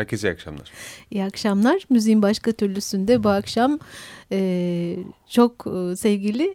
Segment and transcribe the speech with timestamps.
[0.00, 0.72] Herkese iyi akşamlar.
[1.10, 1.82] İyi akşamlar.
[1.90, 3.78] Müziğin başka türlüsünde bu akşam
[4.32, 4.96] e,
[5.28, 6.54] çok e, sevgili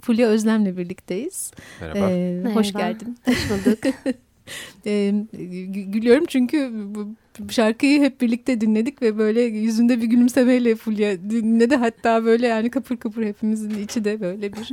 [0.00, 1.52] Fulya Özlem'le birlikteyiz.
[1.80, 2.10] Merhaba.
[2.10, 2.60] E, Merhaba.
[2.60, 3.18] Hoş geldin.
[3.24, 3.78] Hoş bulduk.
[4.86, 5.14] e,
[5.92, 7.08] gülüyorum çünkü bu
[7.50, 11.76] şarkıyı hep birlikte dinledik ve böyle yüzünde bir gülümsemeyle Fulya dinledi.
[11.76, 14.70] Hatta böyle yani kapır kapır hepimizin içi de böyle bir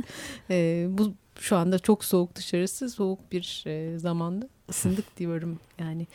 [0.50, 6.06] e, bu şu anda çok soğuk dışarısı soğuk bir e, zamanda ısındık diyorum yani.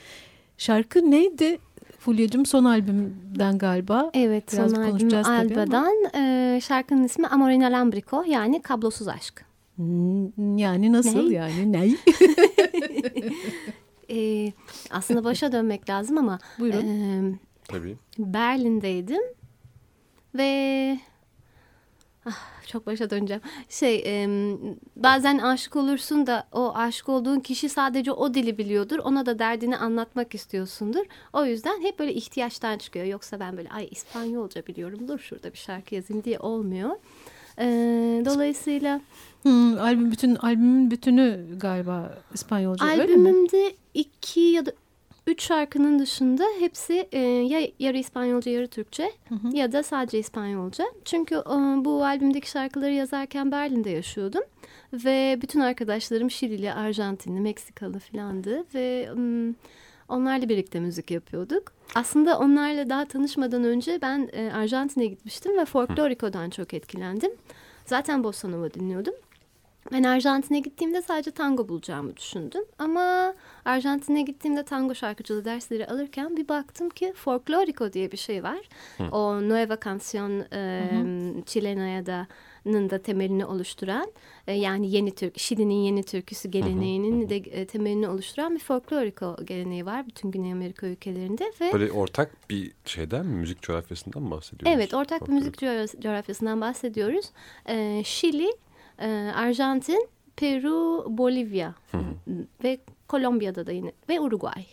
[0.59, 1.57] Şarkı neydi
[1.99, 4.11] Fulya'cığım son albümden galiba.
[4.13, 5.17] Evet Biraz son albüm.
[5.17, 9.45] Alba'dan e, şarkının ismi Amor Inalambrico yani kablosuz aşk.
[9.75, 11.33] Hmm, Yani nasıl Ne?
[11.35, 11.89] yani ne?
[14.11, 14.51] E,
[14.91, 16.87] aslında başa dönmek lazım ama Buyurun.
[16.87, 17.21] e,
[17.67, 17.97] Tabii.
[18.17, 19.21] Berlin'deydim
[20.35, 20.99] ve
[22.25, 23.41] ah, çok başa döneceğim.
[23.69, 24.27] Şey e,
[24.95, 28.99] bazen aşık olursun da o aşık olduğun kişi sadece o dili biliyordur.
[28.99, 31.05] Ona da derdini anlatmak istiyorsundur.
[31.33, 33.05] O yüzden hep böyle ihtiyaçtan çıkıyor.
[33.05, 36.89] Yoksa ben böyle ay İspanyolca biliyorum dur şurada bir şarkı yazayım diye olmuyor.
[37.59, 37.65] E,
[38.25, 39.01] dolayısıyla
[39.43, 43.03] Hmm, albüm bütün albümün bütünü galiba İspanyolca öyle mi?
[43.03, 44.71] albümümde iki ya da
[45.27, 49.55] üç şarkının dışında hepsi e, ya yarı İspanyolca yarı Türkçe Hı hı.
[49.57, 50.85] ya da sadece İspanyolca.
[51.05, 54.43] Çünkü e, bu albümdeki şarkıları yazarken Berlin'de yaşıyordum.
[54.93, 58.65] Ve bütün arkadaşlarım Şilili, Arjantinli, Meksikalı filandı.
[58.73, 59.55] Ve mm,
[60.09, 61.71] onlarla birlikte müzik yapıyorduk.
[61.95, 67.31] Aslında onlarla daha tanışmadan önce ben e, Arjantin'e gitmiştim ve folkloriko'dan çok etkilendim.
[67.85, 69.13] Zaten bossa nova dinliyordum.
[69.91, 72.63] Ben Arjantin'e gittiğimde sadece tango bulacağımı düşündüm.
[72.79, 73.33] Ama
[73.65, 78.59] Arjantin'e gittiğimde tango şarkıcılığı dersleri alırken bir baktım ki folkloriko diye bir şey var.
[79.11, 82.27] O Nueva Canción e, Chilena'ya da
[82.65, 84.11] da temelini oluşturan
[84.47, 89.85] e, yani yeni Türk Şili'nin yeni türküsü geleneğinin de e, temelini oluşturan bir folkloriko geleneği
[89.85, 93.35] var bütün Güney Amerika ülkelerinde ve Böyle ortak bir şeyden mi?
[93.35, 94.75] Müzik coğrafyasından mı bahsediyoruz?
[94.77, 97.25] Evet, ortak bir müzik coğra- coğrafyasından bahsediyoruz.
[97.69, 98.49] Ee, Şili,
[98.99, 101.75] e, Arjantin, Peru, Bolivya
[102.63, 104.65] ve Kolombiya'da da yine ve Uruguay.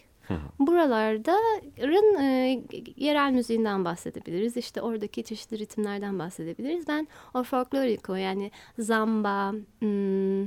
[0.58, 2.60] Buraların e,
[2.96, 4.56] yerel müziğinden bahsedebiliriz.
[4.56, 6.88] İşte oradaki çeşitli ritimlerden bahsedebiliriz.
[6.88, 10.46] Ben o folkloriko yani zamba, hmm,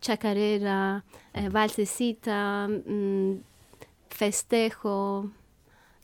[0.00, 1.02] chacarera,
[1.34, 3.36] e, valsecita, hmm,
[4.08, 5.24] festejo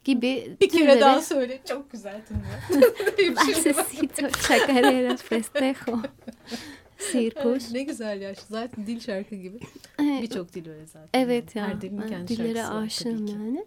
[0.04, 1.60] gibi Bir kere türleri- daha söyle.
[1.68, 3.36] Çok güzel tınlıyor.
[3.36, 5.98] Valsecito, chacarera, festejo,
[7.12, 7.72] circus.
[7.72, 8.34] ne güzel ya.
[8.50, 9.58] Zaten dil şarkı gibi.
[10.00, 11.08] Evet, Birçok dil öyle zaten.
[11.14, 11.69] evet ya.
[11.69, 13.64] Her dilin kendi dillere şarkısı var aşığım yani.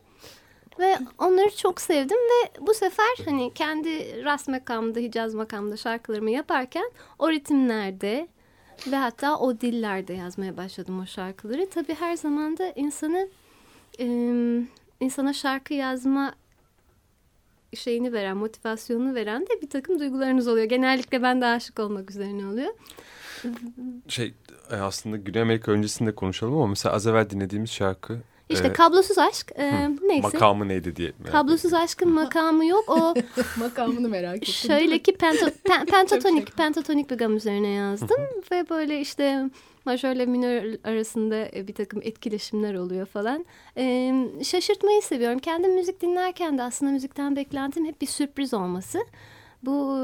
[0.80, 6.92] Ve onları çok sevdim ve bu sefer hani kendi rast makamda, hicaz makamda şarkılarımı yaparken
[7.20, 8.28] o ritimlerde
[8.92, 11.70] ve hatta o dillerde yazmaya başladım o şarkıları.
[11.70, 13.30] Tabii her zaman da insanı
[14.00, 14.06] e,
[15.00, 16.34] insana şarkı yazma
[17.76, 20.66] şeyini veren, motivasyonunu veren de bir takım duygularınız oluyor.
[20.66, 22.74] Genellikle ben de aşık olmak üzerine oluyor.
[24.08, 24.34] Şey
[24.72, 28.18] e, aslında Güney Amerika öncesinde konuşalım ama mesela az evvel dinlediğimiz şarkı
[28.50, 30.22] İşte e, kablosuz aşk e, neyse.
[30.28, 31.14] makamı neydi diye.
[31.20, 32.84] merak Kablosuz aşkın makamı yok.
[32.88, 33.14] O
[33.60, 34.54] Makamını merak ettim.
[34.54, 38.18] şöyle ki penta, pen- pentatonik pentatonik bir gam üzerine yazdım
[38.52, 39.50] ve böyle işte
[39.86, 43.46] majörle minör arasında e, bir takım etkileşimler oluyor falan.
[43.78, 45.40] E, şaşırtmayı seviyorum.
[45.40, 49.00] Kendim müzik dinlerken de aslında müzikten beklentim hep bir sürpriz olması.
[49.64, 49.98] Bu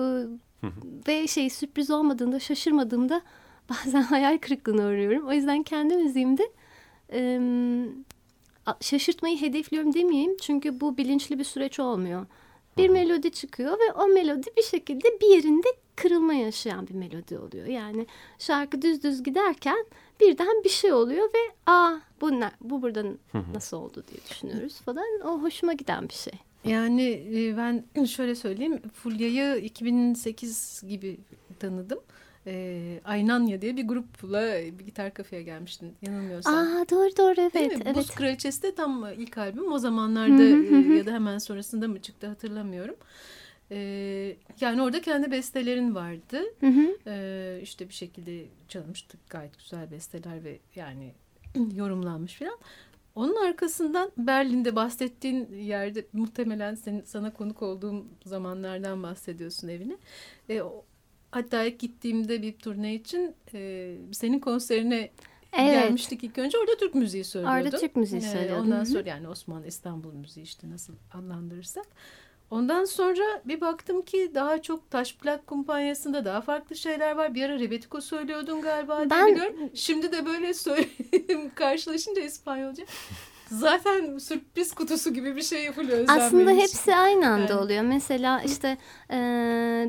[1.07, 3.21] ve şey sürpriz olmadığında şaşırmadığımda
[3.69, 5.27] bazen hayal kırıklığına uğruyorum.
[5.27, 6.51] O yüzden kendi müziğimde
[7.13, 7.39] e,
[8.81, 10.37] şaşırtmayı hedefliyorum demeyeyim.
[10.37, 12.25] Çünkü bu bilinçli bir süreç olmuyor.
[12.77, 17.65] Bir melodi çıkıyor ve o melodi bir şekilde bir yerinde kırılma yaşayan bir melodi oluyor.
[17.67, 18.07] Yani
[18.39, 19.85] şarkı düz düz giderken
[20.19, 23.19] birden bir şey oluyor ve aa bu ne, bu buradan
[23.53, 25.05] nasıl oldu diye düşünüyoruz falan.
[25.23, 26.33] O hoşuma giden bir şey.
[26.65, 28.81] Yani e, ben şöyle söyleyeyim.
[28.93, 31.17] Fulya'yı 2008 gibi
[31.59, 31.99] tanıdım.
[32.47, 34.41] E, Aynanya diye bir grupla
[34.79, 36.55] bir gitar kafeye gelmiştin yanılmıyorsam.
[36.55, 37.83] Aa doğru doğru Değil evet mi?
[37.85, 37.95] evet.
[37.95, 39.71] Buz Kraliçesi de tam ilk albüm.
[39.71, 42.95] O zamanlarda e, ya da hemen sonrasında mı çıktı hatırlamıyorum.
[43.71, 43.77] E,
[44.61, 46.41] yani orada kendi bestelerin vardı.
[46.59, 46.97] Hı hı.
[47.07, 51.13] E, işte bir şekilde çalınmıştık gayet güzel besteler ve yani
[51.75, 52.57] yorumlanmış falan.
[53.15, 59.97] Onun arkasından Berlin'de bahsettiğin yerde muhtemelen senin, sana konuk olduğum zamanlardan bahsediyorsun evine.
[60.49, 60.61] E,
[61.31, 65.11] hatta ilk gittiğimde bir turne için e, senin konserine
[65.53, 65.71] Evet.
[65.71, 66.57] gelmiştik ilk önce.
[66.57, 67.61] Orada Türk müziği söylüyordun.
[67.65, 68.65] Orada Türk müziği Ee, söylüyordum.
[68.65, 68.85] Ondan Hı hı.
[68.85, 71.85] sonra yani Osmanlı İstanbul müziği işte nasıl adlandırırsak.
[72.51, 77.35] Ondan sonra bir baktım ki daha çok taş plak kumpanyasında daha farklı şeyler var.
[77.35, 79.55] Bir ara Rebetiko söylüyordun galiba Ben- biliyorum.
[79.73, 82.83] Şimdi de böyle söyleyeyim karşılaşınca İspanyolca.
[83.51, 87.53] Zaten sürpriz kutusu gibi bir şey yapılıyor Özlem Aslında hepsi aynı anda Yani.
[87.61, 87.81] oluyor.
[87.83, 88.77] Mesela işte
[89.11, 89.15] e,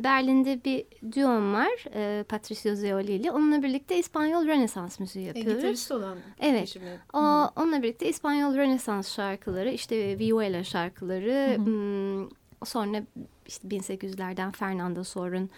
[0.05, 0.85] Berlin'de bir
[1.17, 3.31] duom var e, Patricio Zeoli ile.
[3.31, 5.55] Onunla birlikte İspanyol Rönesans müziği E, yapıyoruz.
[5.55, 6.77] gitarist olan Evet.
[7.13, 7.19] O,
[7.57, 13.05] onunla birlikte İspanyol Rönesans şarkıları, işte Vihuela şarkıları, hmm, og sånne
[13.53, 15.51] işte 1800'lerden Fernando Sor'un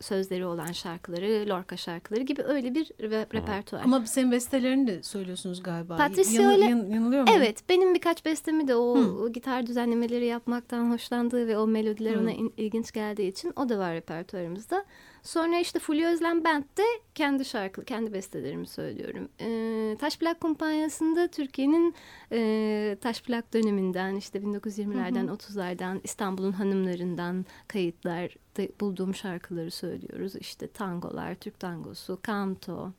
[0.00, 3.80] sözleri olan şarkıları, Lorca şarkıları gibi öyle bir re- repertuar.
[3.84, 5.96] Ama senin bestelerini de söylüyorsunuz galiba.
[5.96, 7.38] Patricio Yanı- ile- yan- yanılıyor muyum?
[7.38, 9.28] Evet, benim birkaç bestemi de o, Hı.
[9.32, 12.20] gitar düzenlemeleri yapmaktan hoşlandığı ve o melodiler Hı.
[12.20, 14.84] ona in- ilginç geldiği için o da var repertuarımızda.
[15.22, 16.82] Sonra işte Fulya Özlem Band'de
[17.14, 19.28] kendi şarkı, kendi bestelerimi söylüyorum.
[19.40, 21.94] Ee, Taş Plak Kumpanyası'nda Türkiye'nin
[22.32, 27.29] e, Taş Plak döneminden işte 1920'lerden 30'lardan İstanbul'un hanımlarından
[27.68, 30.36] kayıtlar da bulduğum şarkıları söylüyoruz.
[30.36, 32.92] İşte tangolar, Türk tangosu, kanto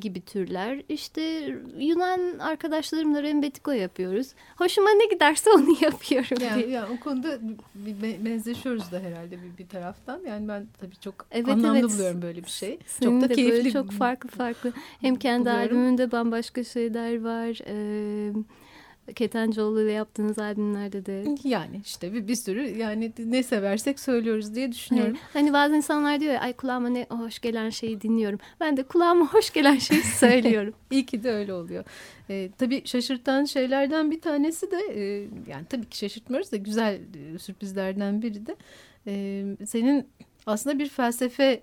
[0.00, 0.82] gibi türler.
[0.88, 1.22] İşte
[1.78, 4.34] Yunan arkadaşlarımla rembetiko yapıyoruz.
[4.56, 6.36] Hoşuma ne giderse onu yapıyorum.
[6.42, 6.68] Yani, diye.
[6.74, 7.38] yani o konuda
[7.74, 10.20] bir be- benzeşiyoruz da herhalde bir, bir taraftan.
[10.26, 11.90] Yani ben tabii çok Evet, anlamlı evet.
[11.90, 12.78] buluyorum böyle bir şey.
[12.86, 13.56] Senin çok da keyifli.
[13.56, 14.72] böyle çok farklı farklı.
[15.00, 15.66] Hem kendi buluyorum.
[15.78, 17.58] albümünde bambaşka şeyler var.
[17.66, 18.32] Ee,
[19.14, 21.24] Ketencoğlu ile yaptığınız albümlerde de.
[21.44, 25.12] Yani işte bir, bir sürü yani ne seversek söylüyoruz diye düşünüyorum.
[25.12, 25.28] Evet.
[25.32, 28.38] Hani bazı insanlar diyor ya ay kulağıma ne hoş gelen şeyi dinliyorum.
[28.60, 30.74] Ben de kulağıma hoş gelen şeyi söylüyorum.
[30.90, 31.84] İyi ki de öyle oluyor.
[32.30, 37.00] Ee, tabii şaşırtan şeylerden bir tanesi de e, yani tabii ki şaşırtmıyoruz da güzel
[37.34, 38.56] e, sürprizlerden biri de
[39.06, 40.08] e, senin
[40.46, 41.62] aslında bir felsefe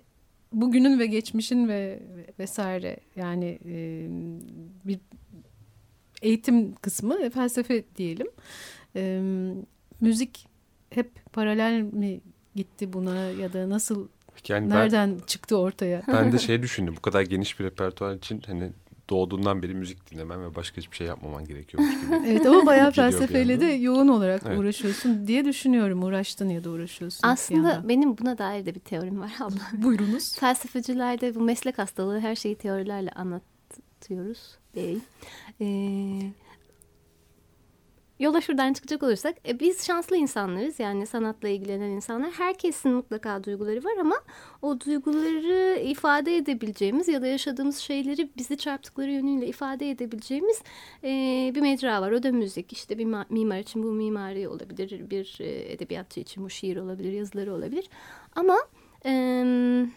[0.52, 1.98] bugünün ve geçmişin ve
[2.38, 4.06] vesaire yani e,
[4.84, 4.98] bir
[6.22, 8.26] eğitim kısmı felsefe diyelim.
[8.96, 9.20] E,
[10.00, 10.46] müzik
[10.90, 12.20] hep paralel mi
[12.54, 14.08] gitti buna ya da nasıl
[14.48, 16.02] Yani nereden çıktı ortaya?
[16.08, 18.72] ben, ben de şey düşündüm bu kadar geniş bir repertuar için hani
[19.10, 22.14] doğduğundan beri müzik dinlemen ve başka hiçbir şey yapmaman gerekiyormuş gibi.
[22.26, 24.58] Evet ama bayağı felsefeyle de yoğun olarak Evet.
[24.58, 26.02] uğraşıyorsun diye düşünüyorum.
[26.02, 27.28] Uğraştın ya da uğraşıyorsun.
[27.28, 29.82] Aslında benim buna dair de bir teorim var abla.
[29.82, 30.38] Buyurunuz.
[30.38, 34.58] Felsefecilerde bu meslek hastalığı her şeyi teorilerle anlatıyoruz.
[34.78, 35.00] Değil.
[35.60, 36.30] Ee,
[38.20, 40.80] yola şuradan çıkacak olursak e, biz şanslı insanlarız.
[40.80, 42.30] Yani sanatla ilgilenen insanlar.
[42.30, 44.16] Herkesin mutlaka duyguları var ama
[44.62, 50.62] o duyguları ifade edebileceğimiz ya da yaşadığımız şeyleri bizi çarptıkları yönüyle ifade edebileceğimiz
[51.04, 51.08] e,
[51.54, 52.12] bir mecra var.
[52.12, 52.72] O da müzik.
[52.72, 57.12] İşte bir ma- mimar için bu mimari olabilir bir e, edebiyatçı için bu şiir olabilir
[57.12, 57.88] yazıları olabilir.
[58.36, 58.58] Ama
[59.04, 59.90] em,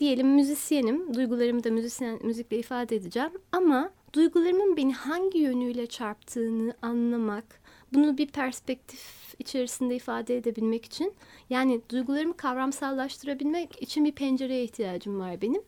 [0.00, 7.60] diyelim müzisyenim, duygularımı da müzisyen, müzikle ifade edeceğim ama duygularımın beni hangi yönüyle çarptığını anlamak,
[7.92, 11.12] bunu bir perspektif içerisinde ifade edebilmek için
[11.50, 15.62] yani duygularımı kavramsallaştırabilmek için bir pencereye ihtiyacım var benim.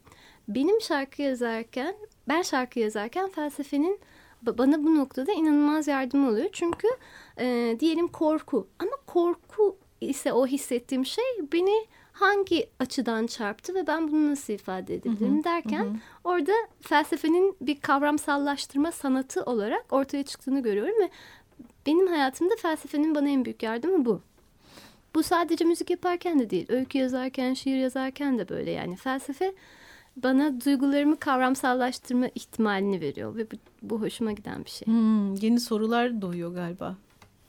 [0.48, 1.94] Benim şarkı yazarken,
[2.28, 4.00] ben şarkı yazarken felsefenin
[4.46, 6.48] ba- bana bu noktada inanılmaz yardımı oluyor.
[6.52, 6.88] Çünkü
[7.38, 14.08] e, diyelim korku ama korku ise o hissettiğim şey beni hangi açıdan çarptı ve ben
[14.12, 21.10] bunu nasıl ifade edebilirim derken orada felsefenin bir kavramsallaştırma sanatı olarak ortaya çıktığını görüyorum ve
[21.86, 24.20] benim hayatımda felsefenin bana en büyük yardımı bu.
[25.14, 29.54] Bu sadece müzik yaparken de değil, öykü yazarken, şiir yazarken de böyle yani felsefe
[30.16, 34.86] bana duygularımı kavramsallaştırma ihtimalini veriyor ve bu, bu hoşuma giden bir şey.
[34.86, 36.96] Hmm, yeni sorular doğuyor galiba.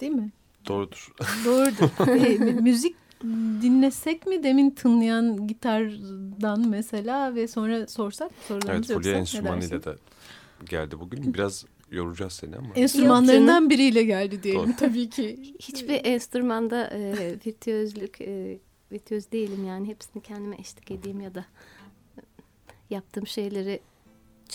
[0.01, 0.31] Değil mi?
[0.67, 1.13] Doğrudur.
[1.45, 2.07] Doğrudur.
[2.25, 2.95] E, mü- müzik
[3.61, 9.55] dinlesek mi demin tınlayan gitardan mesela ve sonra sorsak evet sorularımızı Fulya yoksa ne dersin?
[9.59, 9.97] enstrümanıyla da
[10.69, 11.33] geldi bugün.
[11.33, 12.67] Biraz yoracağız seni ama.
[12.75, 14.75] Enstrümanlarından biriyle geldi diyelim Doğru.
[14.77, 15.55] tabii ki.
[15.59, 17.15] Hiçbir enstrümanda e,
[17.45, 18.59] virtüözlük, e,
[18.91, 21.45] virtüöz değilim yani hepsini kendime eşlik edeyim ya da
[22.89, 23.79] yaptığım şeyleri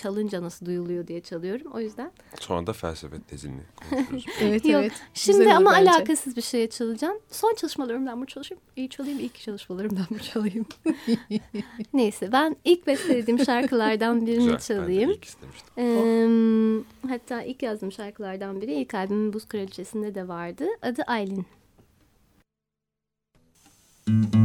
[0.03, 1.73] çalınca nasıl duyuluyor diye çalıyorum.
[1.75, 3.61] O yüzden Sonra da felsefe tezini.
[4.41, 4.93] Evet Yok, evet.
[5.15, 5.91] Şimdi ama bence.
[5.91, 7.19] alakasız bir şeye çalacağım.
[7.31, 8.63] Son çalışmalarımdan mı çalışayım?
[8.77, 10.67] İyi çalayım, ilk çalışmalarımdan mı çalayım?
[11.93, 14.49] Neyse ben ilk bestelediğim şarkılardan birini Güzel.
[14.53, 15.11] Ben de çalayım.
[15.11, 15.69] ilk istemiştim.
[15.79, 20.65] Ee, hatta ilk yazdığım şarkılardan biri ilk albümün Buz Kraliçesi'nde de vardı.
[20.83, 21.47] Adı Aylin.
[24.09, 24.38] Ey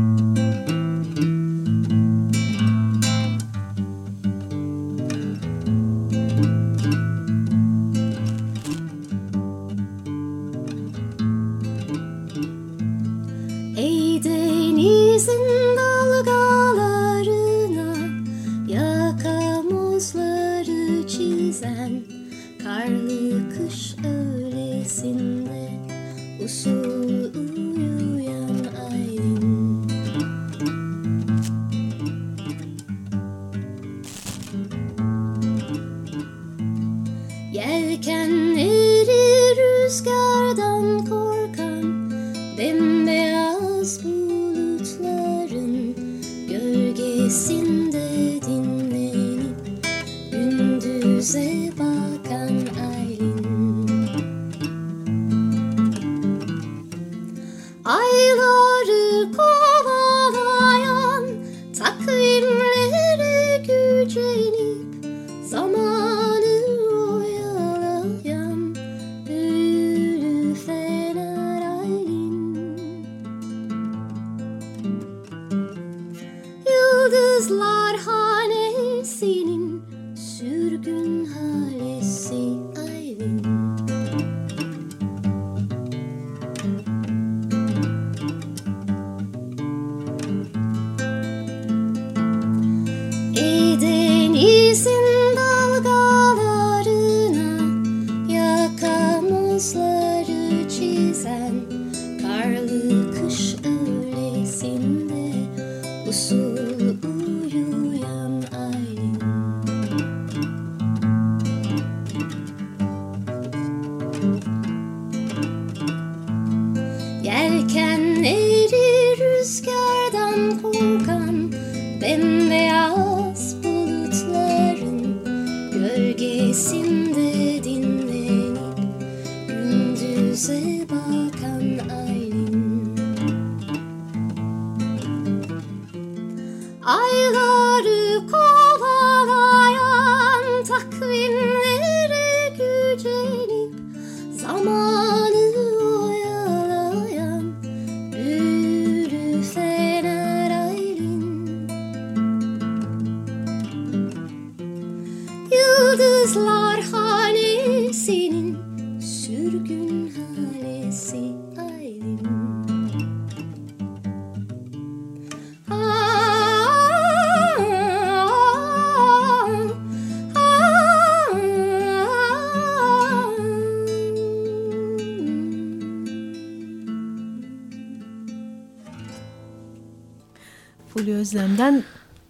[181.53, 181.83] Özlem'den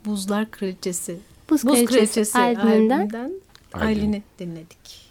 [0.06, 1.20] Buzlar Kraliçesi.
[1.50, 3.32] Buz, Buz Kraliçesi, Kraliçesi albümünden.
[3.74, 3.88] Aylin.
[3.88, 5.10] Aylin'i dinledik.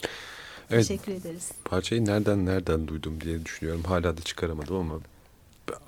[0.70, 0.88] Evet.
[0.88, 1.50] Teşekkür ederiz.
[1.64, 3.82] Parçayı nereden nereden duydum diye düşünüyorum.
[3.84, 5.00] Hala da çıkaramadım ama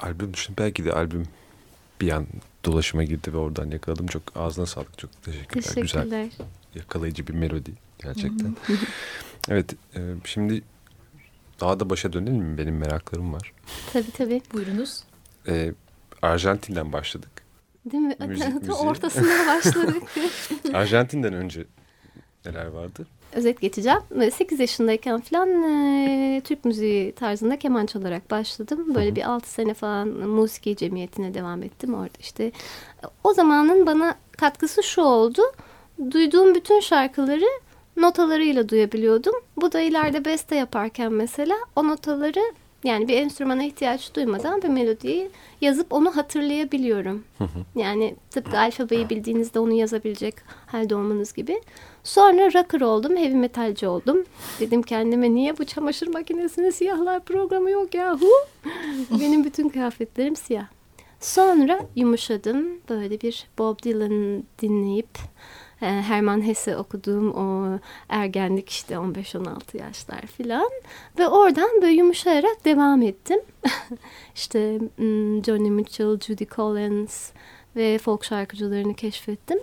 [0.00, 1.26] albüm dışında belki de albüm
[2.00, 2.26] bir an
[2.64, 4.06] dolaşıma girdi ve oradan yakaladım.
[4.06, 4.98] Çok ağzına sağlık.
[4.98, 5.62] Çok teşekkürler.
[5.62, 6.28] Güzel Teşekkürler.
[6.74, 8.56] yakalayıcı bir melodi gerçekten.
[9.48, 10.62] evet e, şimdi
[11.60, 12.58] daha da başa dönelim mi?
[12.58, 13.52] Benim meraklarım var.
[13.92, 14.42] Tabii tabii.
[14.52, 15.04] Buyurunuz.
[15.48, 15.72] E,
[16.22, 17.43] Arjantin'den başladık.
[17.84, 18.16] Değil mi?
[18.28, 18.80] Müzik.
[18.84, 20.02] Ortasında başladık.
[20.74, 21.64] Arjantin'den önce
[22.46, 23.06] neler vardı?
[23.32, 24.00] Özet geçeceğim.
[24.32, 28.94] 8 yaşındayken falan e, Türk müziği tarzında keman çalarak başladım.
[28.94, 31.94] Böyle bir 6 sene falan musiki cemiyetine devam ettim.
[31.94, 32.52] Orada işte
[33.24, 35.42] o zamanın bana katkısı şu oldu.
[36.10, 37.46] Duyduğum bütün şarkıları
[37.96, 39.34] notalarıyla duyabiliyordum.
[39.56, 42.52] Bu da ileride beste yaparken mesela o notaları
[42.84, 47.24] yani bir enstrümana ihtiyaç duymadan bir melodiyi yazıp onu hatırlayabiliyorum.
[47.74, 50.34] Yani tıpkı alfabeyi bildiğinizde onu yazabilecek
[50.66, 51.60] halde olmanız gibi.
[52.04, 54.24] Sonra rocker oldum, heavy metalci oldum.
[54.60, 58.30] Dedim kendime niye bu çamaşır makinesinin siyahlar programı yok yahu?
[59.20, 60.66] Benim bütün kıyafetlerim siyah.
[61.20, 62.66] Sonra yumuşadım.
[62.88, 65.18] Böyle bir Bob Dylan dinleyip
[65.84, 70.70] Herman Hesse okuduğum o ergenlik işte 15-16 yaşlar filan.
[71.18, 73.40] Ve oradan böyle yumuşayarak devam ettim.
[74.34, 77.30] işte hmm, Johnny Mitchell, Judy Collins
[77.76, 79.58] ve folk şarkıcılarını keşfettim.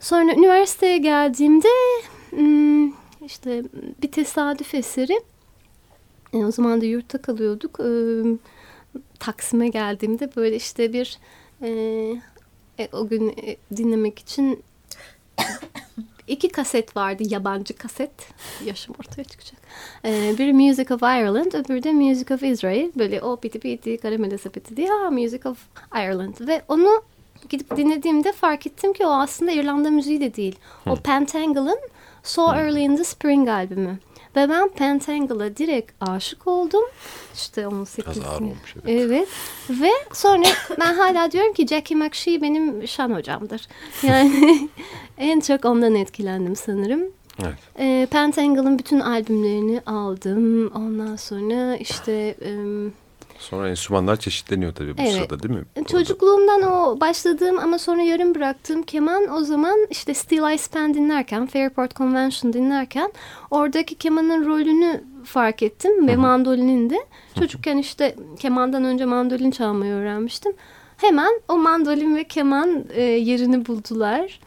[0.00, 1.68] Sonra üniversiteye geldiğimde
[2.30, 2.86] hmm,
[3.26, 3.62] işte
[4.02, 5.20] bir tesadüf eseri
[6.32, 7.80] e, o zaman da yurtta kalıyorduk.
[7.80, 7.88] E,
[9.18, 11.18] Taksim'e geldiğimde böyle işte bir
[11.62, 11.68] e,
[12.78, 14.62] e, o gün e, dinlemek için
[16.26, 18.10] iki kaset vardı yabancı kaset.
[18.64, 19.60] Yaşım ortaya çıkacak.
[20.04, 22.90] Ee, biri Music of Ireland öbürü de Music of Israel.
[22.96, 25.58] Böyle o piti piti karamele sepeti diye ha Music of
[25.94, 26.34] Ireland.
[26.40, 27.02] Ve onu
[27.48, 30.56] gidip dinlediğimde fark ettim ki o aslında İrlanda müziği de değil.
[30.86, 31.78] O Pentangle'ın
[32.22, 33.98] So Early in the Spring albümü.
[34.36, 36.84] Ve ben Pentangle'a direkt aşık oldum.
[37.34, 38.46] İşte 18 Biraz ağır yıl.
[38.46, 39.00] olmuş, evet.
[39.00, 39.28] Evet.
[39.70, 40.46] Ve sonra
[40.80, 43.68] ben hala diyorum ki Jackie McShee benim şan hocamdır.
[44.02, 44.68] Yani
[45.18, 47.00] en çok ondan etkilendim sanırım.
[47.44, 47.54] Evet.
[47.78, 50.66] E, Pentangle'ın bütün albümlerini aldım.
[50.66, 52.92] Ondan sonra işte em,
[53.38, 55.12] Sonra enstrümanlar çeşitleniyor tabii bu Evet.
[55.12, 55.64] sırada değil mi?
[55.76, 55.88] Orada.
[55.88, 61.46] çocukluğumdan o başladığım ama sonra yarım bıraktığım keman o zaman işte Still I Span dinlerken,
[61.46, 63.12] Fairport Convention dinlerken
[63.50, 66.98] oradaki kemanın rolünü fark ettim ve mandolinin de.
[67.38, 70.52] Çocukken işte kemandan önce mandolin çalmayı öğrenmiştim.
[70.96, 74.40] Hemen o mandolin ve keman e, yerini buldular.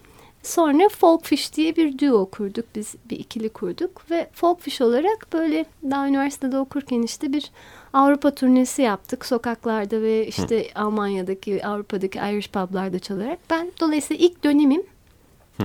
[0.44, 6.08] Sonra Folkfish diye bir duo kurduk biz bir ikili kurduk ve Folkfish olarak böyle daha
[6.08, 7.52] üniversitede okurken işte bir
[7.94, 14.84] Avrupa turnesi yaptık sokaklarda ve işte Almanya'daki Avrupa'daki Irish publarda çalarak ben dolayısıyla ilk dönemim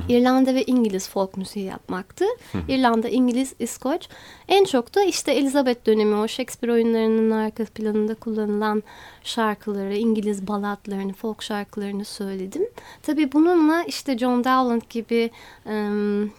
[0.09, 2.25] İrlanda ve İngiliz folk müziği yapmaktı.
[2.69, 4.09] İrlanda, İngiliz, İskoç.
[4.49, 8.83] En çok da işte Elizabeth dönemi o Shakespeare oyunlarının arka planında kullanılan
[9.23, 12.63] şarkıları, İngiliz balatlarını, folk şarkılarını söyledim.
[13.03, 15.31] Tabii bununla işte John Dowland gibi
[15.67, 16.31] em,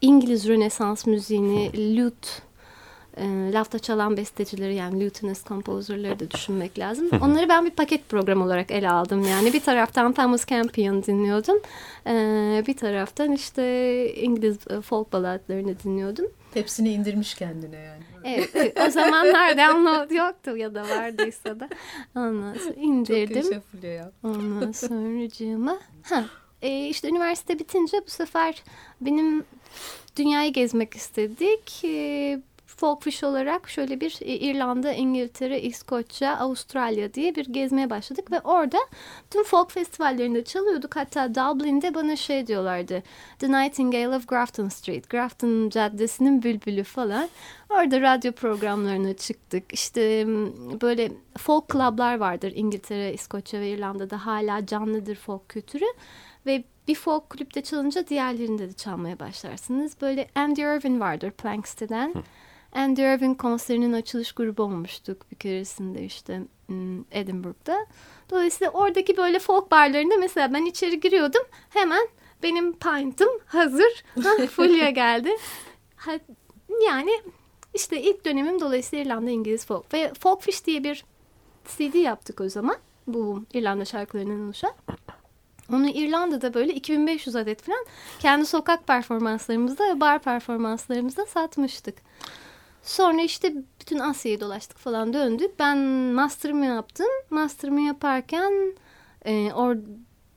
[0.00, 2.28] İngiliz Rönesans müziğini, lute,
[3.18, 7.10] e, lafta çalan bestecileri yani lutenist composerları da düşünmek lazım.
[7.22, 9.24] Onları ben bir paket program olarak ele aldım.
[9.24, 11.58] Yani bir taraftan Thomas Campion dinliyordum.
[12.06, 12.12] E,
[12.66, 16.26] bir taraftan işte İngiliz e, folk baladlarını dinliyordum.
[16.54, 18.02] Hepsini indirmiş kendine yani.
[18.24, 21.68] Evet, o zamanlar download yoktu ya da vardıysa da.
[22.16, 23.42] Ondan sonra indirdim.
[23.42, 24.12] Çok ya.
[24.22, 26.24] Ondan sonracığıma ha
[26.62, 28.62] e, işte üniversite bitince bu sefer
[29.00, 29.44] benim
[30.16, 31.84] dünyayı gezmek istedik.
[31.84, 32.40] E,
[32.78, 38.78] Folkfish olarak şöyle bir e, İrlanda, İngiltere, İskoçya, Avustralya diye bir gezmeye başladık ve orada
[39.30, 40.96] tüm folk festivallerinde çalıyorduk.
[40.96, 43.02] Hatta Dublin'de bana şey diyorlardı.
[43.38, 47.28] The Nightingale of Grafton Street, Grafton Caddesi'nin bülbülü falan.
[47.70, 49.72] Orada radyo programlarına çıktık.
[49.72, 50.26] İşte
[50.82, 55.86] böyle folk club'lar vardır İngiltere, İskoçya ve İrlanda'da hala canlıdır folk kültürü.
[56.46, 59.92] Ve bir folk kulüpte çalınca diğerlerinde de çalmaya başlarsınız.
[60.00, 62.14] Böyle Andy Irvin vardır Plankston'dan.
[62.72, 66.42] Andy Irvin konserinin açılış grubu olmuştuk bir keresinde işte
[67.10, 67.86] Edinburgh'da.
[68.30, 72.08] Dolayısıyla oradaki böyle folk barlarında mesela ben içeri giriyordum hemen
[72.42, 74.04] benim pint'ım hazır.
[74.50, 75.30] Fulya geldi.
[76.86, 77.10] Yani
[77.74, 79.94] işte ilk dönemim dolayısıyla İrlanda İngiliz folk.
[79.94, 81.04] Ve Folkfish diye bir
[81.66, 82.76] CD yaptık o zaman.
[83.06, 84.72] Bu İrlanda şarkılarının oluşan.
[85.72, 87.84] Onu İrlanda'da böyle 2500 adet falan
[88.18, 91.94] kendi sokak performanslarımızda ve bar performanslarımızda satmıştık.
[92.82, 95.58] Sonra işte bütün Asya'yı dolaştık falan döndük.
[95.58, 95.78] Ben
[96.14, 97.06] master'ımı yaptım.
[97.30, 98.52] Master'ımı yaparken
[99.24, 99.76] e, or,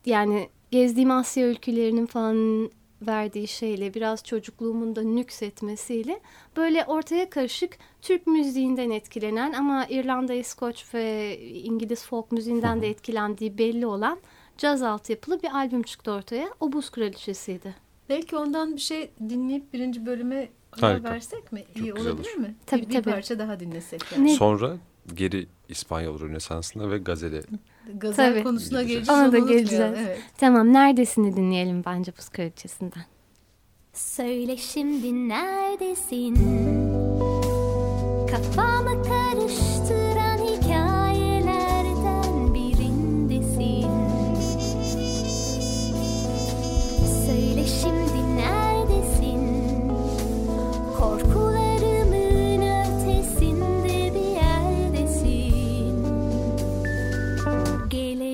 [0.05, 6.19] yani gezdiğim Asya ülkelerinin falan verdiği şeyle biraz çocukluğumun da nüksetmesiyle
[6.57, 13.57] böyle ortaya karışık Türk müziğinden etkilenen ama İrlanda, İskoç ve İngiliz folk müziğinden de etkilendiği
[13.57, 14.19] belli olan
[14.57, 16.49] caz altyapılı bir albüm çıktı ortaya.
[16.59, 17.75] O Buz Kraliçesi'ydi.
[18.09, 20.49] Belki ondan bir şey dinleyip birinci bölüme
[20.81, 21.63] ara versek mi?
[21.77, 22.33] Çok İyi olabilir olur.
[22.37, 22.55] mi?
[22.65, 23.05] Tabii, bir, tabii.
[23.05, 24.01] bir parça daha dinlesek.
[24.11, 24.33] Yani.
[24.33, 24.77] Sonra
[25.13, 27.41] geri İspanyol Rönesansı'na ve Gazele.
[27.97, 28.43] Gazel tabii.
[28.43, 29.09] konusuna geleceğiz.
[29.09, 29.95] Ona da geleceğiz.
[29.97, 30.19] Evet.
[30.37, 33.03] Tamam neredesini dinleyelim bence Buz Kraliçesi'nden.
[33.93, 36.35] Söyle şimdi neredesin?
[38.31, 39.70] Kafamı karıştıran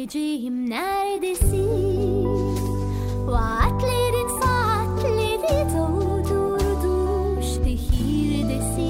[0.07, 2.25] Geleceğim neredesin?
[3.27, 8.87] Vaatlerin saatleri doldurdu şehirdesin.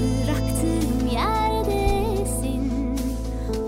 [0.00, 2.72] Bıraktığım yerdesin.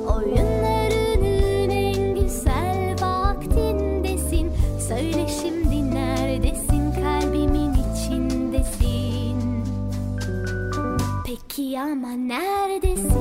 [0.07, 4.53] Oyunlarının en güzel vaktindesin.
[4.89, 6.93] Söyle şimdi neredesin?
[6.93, 9.65] Kalbimin içindesin.
[11.27, 13.12] Peki ama neredesin?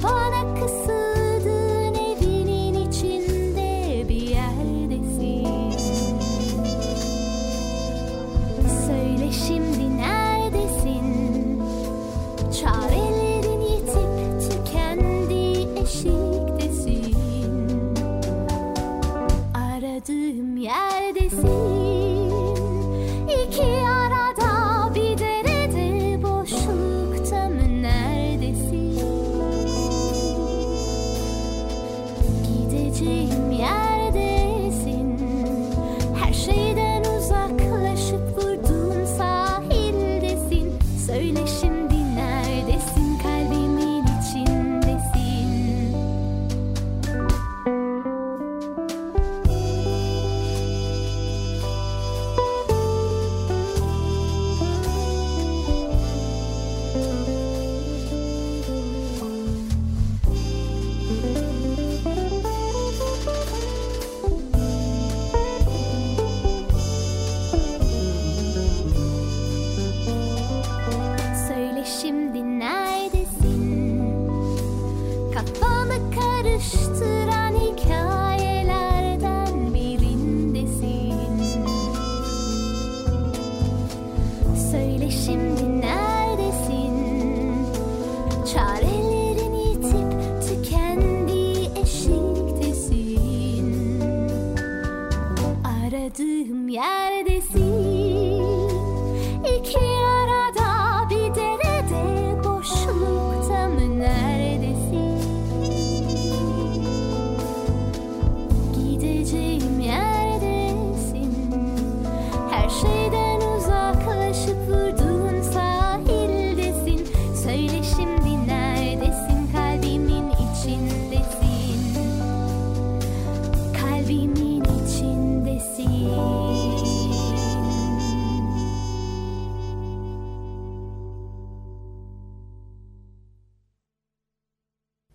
[0.00, 0.39] for the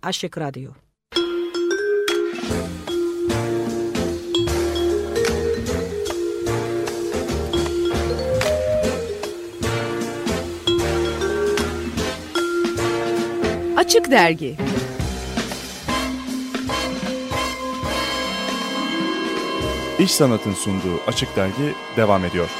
[0.06, 0.70] Açık Radyo
[13.76, 14.56] Açık Dergi
[19.98, 22.50] İş Sanat'ın sunduğu Açık Dergi devam ediyor.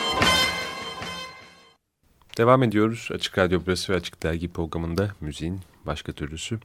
[2.39, 3.09] Devam ediyoruz.
[3.13, 6.59] Açık Radyo Burası ve Açık Dergi programında müziğin başka türlüsü.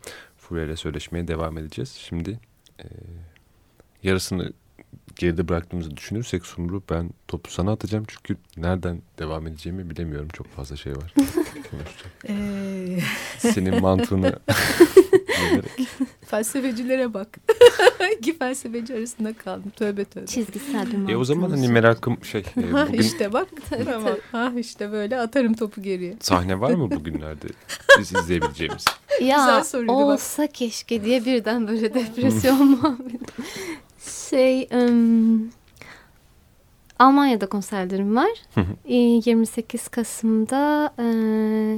[0.52, 1.90] Fulya söyleşmeye devam edeceğiz.
[1.90, 2.40] Şimdi
[2.80, 2.86] e,
[4.04, 4.54] yarısını
[5.16, 8.06] geride bıraktığımızı düşünürsek Sumru ben topu sana atacağım.
[8.08, 10.28] Çünkü nereden devam edeceğimi bilemiyorum.
[10.34, 11.14] Çok fazla şey var.
[12.30, 13.00] Ee,
[13.38, 14.40] Senin mantığını
[16.26, 17.28] felsefecilere bak.
[18.18, 19.72] İki felsefeci arasında kaldım.
[19.76, 20.26] Tövbe tövbe.
[20.26, 23.48] Çizgisel bir E o zaman hani merakım şey e, Ha bugün işte bak.
[23.86, 24.18] tamam.
[24.32, 26.16] Ha işte böyle atarım topu geriye.
[26.20, 27.48] sahne var mı bugünlerde
[28.00, 28.86] biz izleyebileceğimiz?
[29.22, 29.98] Ya Güzel soruydu bak.
[29.98, 33.34] olsa keşke diye birden böyle depresyon muhabbeti.
[34.30, 35.52] Şey ım,
[37.02, 38.30] Almanya'da konserlerim var.
[38.86, 41.04] Ee, 28 Kasım'da e,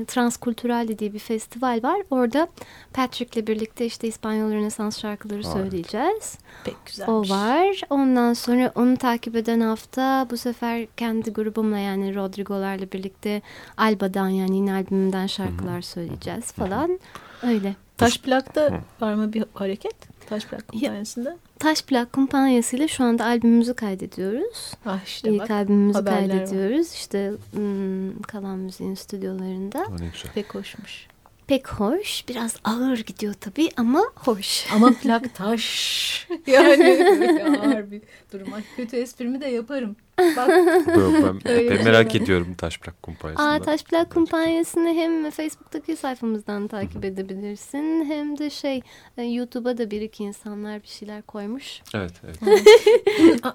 [0.05, 2.01] Transkültürel diye bir festival var.
[2.09, 2.47] Orada
[2.93, 5.59] Patrick'le birlikte işte İspanyol Rönesans şarkıları Harika.
[5.59, 6.37] söyleyeceğiz.
[6.63, 6.75] Pek
[7.07, 7.81] O var.
[7.89, 13.41] Ondan sonra onu takip eden hafta bu sefer kendi grubumla yani Rodrigo'larla birlikte
[13.77, 16.99] Alba'dan yani yine albümümden şarkılar söyleyeceğiz falan.
[17.43, 17.75] Öyle.
[17.97, 20.12] Taş plakta var mı bir hareket?
[20.29, 21.37] Taş plak kumpanyasında.
[21.59, 24.71] Taş Plak Kumpanyası'yla şu anda albümümüzü kaydediyoruz.
[24.85, 25.51] Ah işte İlk bak.
[25.51, 26.29] albümümüzü haberler var.
[26.29, 26.91] kaydediyoruz.
[26.93, 29.79] İşte hmm, Kalan Müziğin stüdyolarında.
[29.79, 30.31] Aa, ne güzel.
[30.33, 31.07] Pek hoşmuş.
[31.53, 32.27] Pek hoş.
[32.29, 34.67] Biraz ağır gidiyor tabii ama hoş.
[34.73, 36.27] Ama plak taş.
[36.47, 38.01] Yani ağır bir
[38.33, 38.53] durum.
[38.53, 39.95] Ay, kötü esprimi de yaparım.
[40.19, 40.49] Bak
[40.97, 43.49] Yok, ben merak ediyorum Taş Plak Kumpanyası'nda.
[43.49, 48.05] Aa, Taş Plak Kumpanyası'nı hem Facebook'taki sayfamızdan takip edebilirsin.
[48.05, 48.81] Hem de şey
[49.17, 51.81] e, YouTube'a da bir iki insanlar bir şeyler koymuş.
[51.95, 52.39] Evet, evet.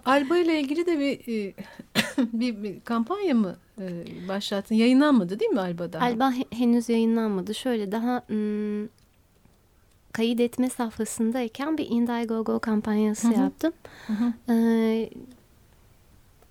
[0.06, 1.54] Alba ile ilgili de bir, e,
[2.33, 4.74] bir, bir kampanya mı e, başlattın?
[4.74, 5.61] Yayınlanmadı değil mi?
[6.00, 7.54] Alba he- henüz yayınlanmadı.
[7.54, 8.88] Şöyle daha hmm,
[10.12, 13.40] kayıt etme safhasındayken bir Indiegogo kampanyası Hı hı.
[13.40, 13.72] yaptım.
[14.07, 14.52] Hı hı.
[14.52, 15.11] Ee,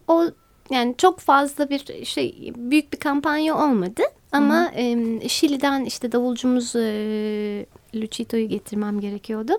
[0.07, 0.25] o
[0.69, 4.01] yani çok fazla bir şey büyük bir kampanya olmadı
[4.31, 9.53] ama em, Şili'den işte davulcumuz e, Luchito'yu getirmem gerekiyordu.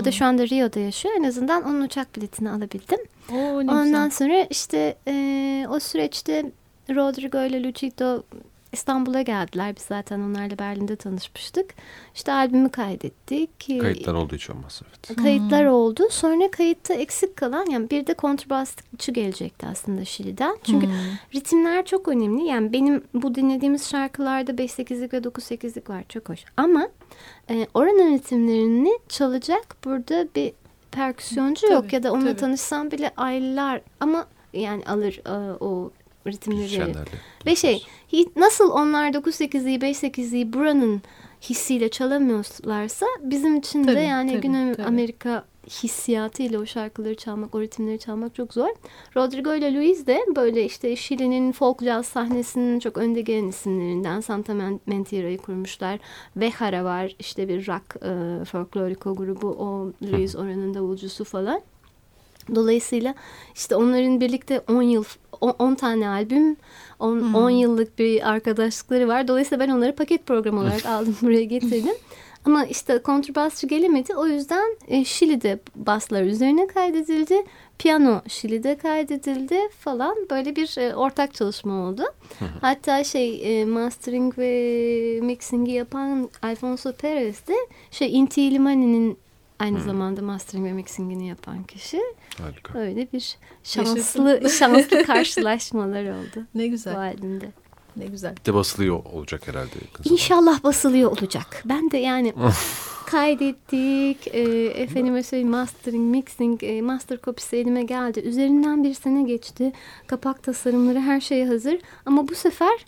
[0.00, 1.14] O da şu anda Rio'da yaşıyor.
[1.18, 2.98] En azından onun uçak biletini alabildim.
[3.32, 4.10] Oo, Ondan güzel.
[4.10, 6.52] sonra işte e, o süreçte
[6.90, 8.22] Rodrigo ile Luchito
[8.76, 9.76] İstanbul'a geldiler.
[9.76, 11.74] Biz zaten onlarla Berlin'de tanışmıştık.
[12.14, 13.50] İşte albümü kaydettik.
[13.80, 15.16] Kayıtlar olduğu için olmaz evet.
[15.22, 16.02] Kayıtlar oldu.
[16.10, 20.56] Sonra kayıtta eksik kalan yani bir de kontrbasçı gelecekti aslında Şili'den.
[20.64, 20.94] Çünkü Hmm.
[21.34, 22.44] ritimler çok önemli.
[22.44, 26.04] Yani benim bu dinlediğimiz şarkılarda 5-8'lik ve 9-8'lik var.
[26.08, 26.44] Çok hoş.
[26.56, 26.88] Ama
[27.50, 30.52] e, oranın ritimlerini çalacak burada bir
[30.90, 31.82] perküsyoncu yok.
[31.84, 32.40] Tabii, Ya da onunla tabii.
[32.40, 35.90] tanışsam bile aylar ama yani alır e, o
[36.26, 36.94] ritimleri.
[37.46, 37.86] Ve şey
[38.36, 41.02] nasıl onlar 9-8'liği 5-8'liği buranın
[41.42, 44.86] hissiyle çalamıyorlarsa bizim için de yani tabii, Güney tabii.
[44.86, 48.68] Amerika hissiyatıyla o şarkıları çalmak, o ritimleri çalmak çok zor.
[49.16, 54.52] Rodrigo ile Luis de böyle işte Şili'nin folk jazz sahnesinin çok önde gelen isimlerinden Santa
[54.52, 55.98] Men- Mentira'yı kurmuşlar.
[56.36, 61.60] Behara var işte bir rock e, folkloriko grubu o Luis oranın davulcusu falan.
[62.54, 63.14] Dolayısıyla
[63.54, 65.04] işte onların birlikte 10 yıl
[65.40, 66.56] 10 tane albüm,
[66.98, 67.34] 10 Hmm.
[67.34, 69.28] 10 yıllık bir arkadaşlıkları var.
[69.28, 71.94] Dolayısıyla ben onları paket program olarak aldım buraya getirdim.
[72.44, 74.14] Ama işte kontrbasçı gelemedi.
[74.16, 77.34] O yüzden e, Şili'de baslar üzerine kaydedildi.
[77.78, 80.16] Piyano Şili'de kaydedildi falan.
[80.30, 82.02] Böyle bir e, ortak çalışma oldu.
[82.60, 87.54] Hatta şey e, mastering ve mixingi yapan Alfonso Perez de
[87.90, 89.18] şey Inti Illimani'nin
[89.58, 92.00] aynı zamanda mastering ve mixingini yapan kişi.
[92.42, 92.78] Harika.
[92.78, 96.96] Öyle bir şanslı şanslı karşılaşmalar oldu Ne bu güzel.
[96.96, 97.52] albümde.
[97.96, 98.36] Ne güzel.
[98.36, 99.74] Bir de basılıyor olacak herhalde.
[99.86, 100.12] yakın.
[100.12, 101.62] İnşallah basılıyor olacak.
[101.64, 102.32] Ben de yani
[103.06, 104.34] kaydettik.
[104.34, 104.40] E,
[104.82, 108.20] efendime söyleyeyim mastering, mixing, e, master kopisi elime geldi.
[108.20, 109.72] Üzerinden bir sene geçti.
[110.06, 111.78] Kapak tasarımları her şey hazır.
[112.06, 112.84] Ama bu sefer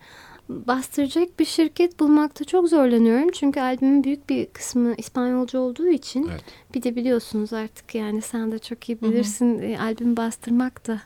[0.48, 3.28] bastıracak bir şirket bulmakta çok zorlanıyorum.
[3.32, 6.28] Çünkü albümün büyük bir kısmı İspanyolca olduğu için.
[6.30, 6.44] Evet.
[6.74, 9.58] Bir de biliyorsunuz artık yani sen de çok iyi bilirsin.
[9.62, 11.00] E, albüm bastırmak da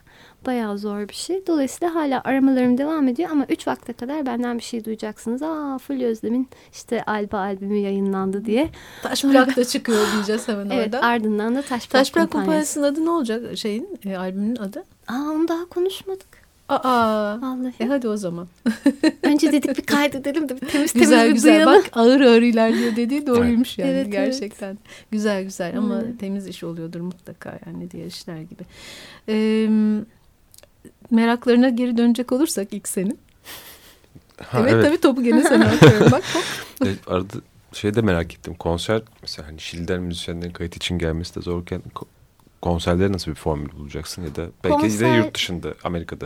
[0.45, 1.47] bayağı zor bir şey.
[1.47, 5.41] Dolayısıyla hala aramalarım devam ediyor ama 3 vakte kadar benden bir şey duyacaksınız.
[5.41, 8.69] Aa Fulya Özlem'in işte Alba albümü yayınlandı diye.
[9.03, 11.01] Taş plak da çıkıyor diyeceğiz hemen Evet orada.
[11.07, 12.45] ardından da Taş Plak Taş plak Kumpanyası.
[12.45, 14.83] kumpanyasının adı ne olacak şeyin e, albümün adı?
[15.07, 16.27] Aa onu daha konuşmadık.
[16.69, 17.41] Aa.
[17.41, 17.73] Vallahi.
[17.79, 18.47] E hadi o zaman.
[19.23, 21.73] Önce dedik bir kaydedelim de bir temiz güzel temiz bir güzel duyalım.
[21.83, 24.11] bak ağır ağır ilerliyor dediği doğruymuş yani Evet, evet.
[24.11, 24.77] gerçekten.
[25.11, 26.17] Güzel güzel ama Hmm.
[26.17, 28.63] temiz iş oluyordur mutlaka yani diğer işler gibi.
[29.29, 29.69] Ee,
[31.11, 33.19] meraklarına geri dönecek olursak ilk senin.
[34.43, 36.23] Ha, evet, tabii topu gene sana atıyorum bak.
[36.35, 36.43] hop.
[36.87, 37.33] E, arada
[37.73, 38.53] şey de merak ettim.
[38.59, 41.81] Konser mesela hani Şili'den müzisyenlerin kayıt için gelmesi de zorken
[42.63, 46.25] ko- konserlere nasıl bir formül bulacaksın ya da belki de Konser- yurt dışında Amerika'da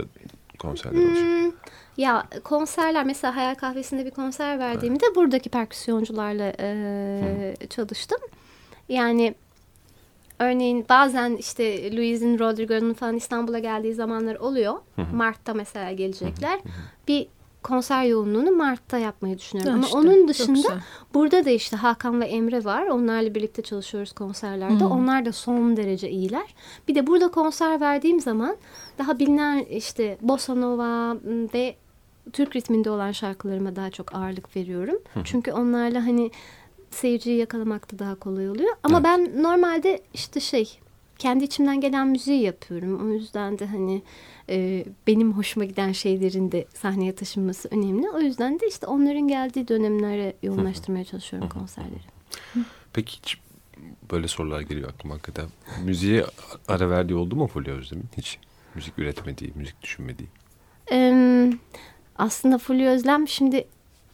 [0.58, 1.22] konserler olacak.
[1.24, 1.52] Hmm,
[1.96, 8.18] ya konserler mesela Hayal Kahvesi'nde bir konser verdiğimde buradaki perküsyoncularla e, çalıştım.
[8.88, 9.34] Yani
[10.38, 14.74] örneğin bazen işte Luis'in Rodrigo'nun falan İstanbul'a geldiği zamanlar oluyor.
[15.12, 16.60] Mart'ta mesela gelecekler.
[17.08, 17.26] Bir
[17.68, 19.74] konser yoğunluğunu Mart'ta yapmayı düşünüyorum.
[19.74, 20.80] Ama işte, onun çok dışında
[21.14, 22.86] burada da işte Hakan ve Emre var.
[22.86, 24.84] Onlarla birlikte çalışıyoruz konserlerde.
[24.84, 24.90] Hmm.
[24.90, 26.54] Onlar da son derece iyiler.
[26.88, 28.56] Bir de burada konser verdiğim zaman
[28.98, 31.16] daha bilinen işte bossa nova
[31.54, 31.76] ve
[32.32, 34.98] Türk ritminde olan şarkılarıma daha çok ağırlık veriyorum.
[35.24, 36.30] Çünkü onlarla hani
[36.90, 38.76] seyirciyi yakalamak da daha kolay oluyor.
[38.82, 39.04] Ama Evet.
[39.04, 40.78] ben normalde işte şey
[41.18, 43.08] kendi içimden gelen müziği yapıyorum.
[43.08, 44.02] O yüzden de hani
[44.48, 48.10] e, benim hoşuma giden şeylerin de sahneye taşınması önemli.
[48.10, 52.00] O yüzden de işte onların geldiği dönemlere yoğunlaştırmaya çalışıyorum konserleri.
[52.92, 53.38] Peki hiç
[54.10, 55.46] böyle sorular geliyor aklıma hakikaten.
[55.84, 56.24] Müziğe
[56.68, 58.04] ara verdiği oldu mu Fulya Özdem'in?
[58.16, 58.38] Hiç
[58.74, 60.28] müzik üretmediği, müzik düşünmediği.
[60.92, 61.52] Ee,
[62.16, 63.64] aslında Fulya Özlem şimdi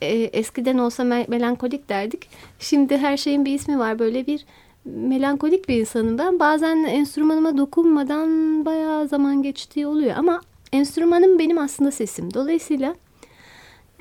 [0.01, 2.29] e, eskiden olsa me- melankolik derdik.
[2.59, 3.99] Şimdi her şeyin bir ismi var.
[3.99, 4.45] Böyle bir
[4.85, 6.39] melankolik bir insanım ben.
[6.39, 8.29] Bazen enstrümanıma dokunmadan
[8.65, 10.17] bayağı zaman geçtiği oluyor.
[10.17, 10.41] Ama
[10.73, 12.35] enstrümanım benim aslında sesim.
[12.35, 12.95] Dolayısıyla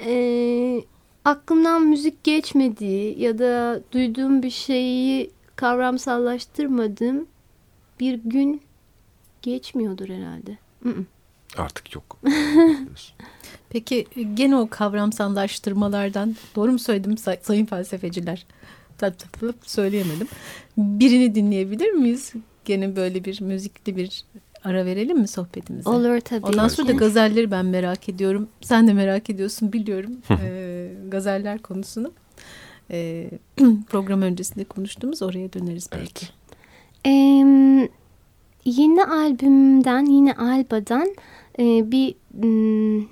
[0.05, 0.81] e,
[1.25, 7.27] aklımdan müzik geçmediği ya da duyduğum bir şeyi kavramsallaştırmadığım
[7.99, 8.61] bir gün
[9.41, 10.57] geçmiyordur herhalde.
[11.57, 12.19] Artık yok.
[13.69, 18.45] Peki gene o kavramsallaştırmalardan doğru mu söyledim say- sayın felsefeciler?
[19.11, 20.27] Tıp tıp tıp söyleyemedim.
[20.77, 22.33] Birini dinleyebilir miyiz?
[22.65, 24.25] Gene böyle bir müzikli bir
[24.63, 25.89] ara verelim mi sohbetimize?
[25.89, 26.45] Olur tabii.
[26.45, 28.49] Ondan sonra da gazelleri ben merak ediyorum.
[28.61, 30.11] Sen de merak ediyorsun biliyorum
[30.43, 32.11] e, gazeller konusunu.
[32.91, 33.29] E,
[33.89, 36.25] program öncesinde konuştuğumuz oraya döneriz belki.
[37.05, 37.81] Em,
[38.65, 41.15] yeni albümden, yine Alba'dan
[41.59, 43.07] e, bir mm,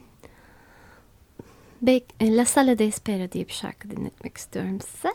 [1.82, 5.14] Be- e, La Sala de Espera diye bir şarkı dinletmek istiyorum size.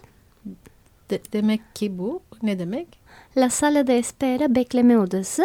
[1.11, 2.89] De- demek ki bu ne demek?
[3.37, 5.45] La Sala de Espera bekleme odası.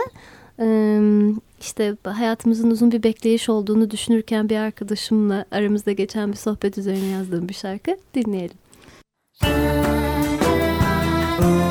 [0.60, 7.06] Em, işte hayatımızın uzun bir bekleyiş olduğunu düşünürken bir arkadaşımla aramızda geçen bir sohbet üzerine
[7.06, 7.97] yazdığım bir şarkı.
[8.13, 8.58] Dinleyelim.
[9.43, 9.52] Estoy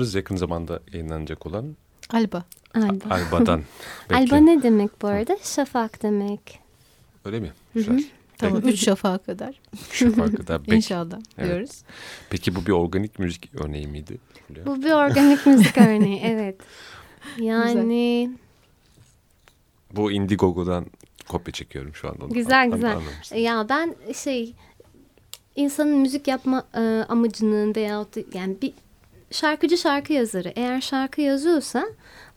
[0.00, 1.76] Umarız yakın zamanda yayınlanacak olan
[2.10, 2.44] Alba.
[2.74, 3.14] Alba.
[3.14, 3.62] Alba'dan.
[4.14, 5.36] Alba ne demek bu arada?
[5.42, 6.58] Şafak demek.
[7.24, 7.46] Öyle mi?
[7.46, 7.54] Hı hı.
[7.74, 8.04] Güzel.
[8.38, 8.62] Tamam.
[8.68, 9.60] Üç şafağa kadar.
[9.90, 10.58] Şu farkı da.
[10.58, 11.48] Peki, İnşallah Evet.
[11.50, 11.82] diyoruz.
[12.30, 14.18] peki bu bir organik müzik örneği miydi?
[14.66, 16.56] Bu bir organik müzik örneği evet.
[17.38, 18.30] Yani
[19.96, 20.86] Bu Indiegogo'dan
[21.28, 22.24] kopya çekiyorum şu anda.
[22.24, 22.98] Onu Güzel, an- güzel.
[23.42, 24.54] ya ben şey
[25.56, 28.72] insanın müzik yapma e, amacının veyahut yani bir
[29.30, 31.84] şarkıcı şarkı yazarı eğer şarkı yazıyorsa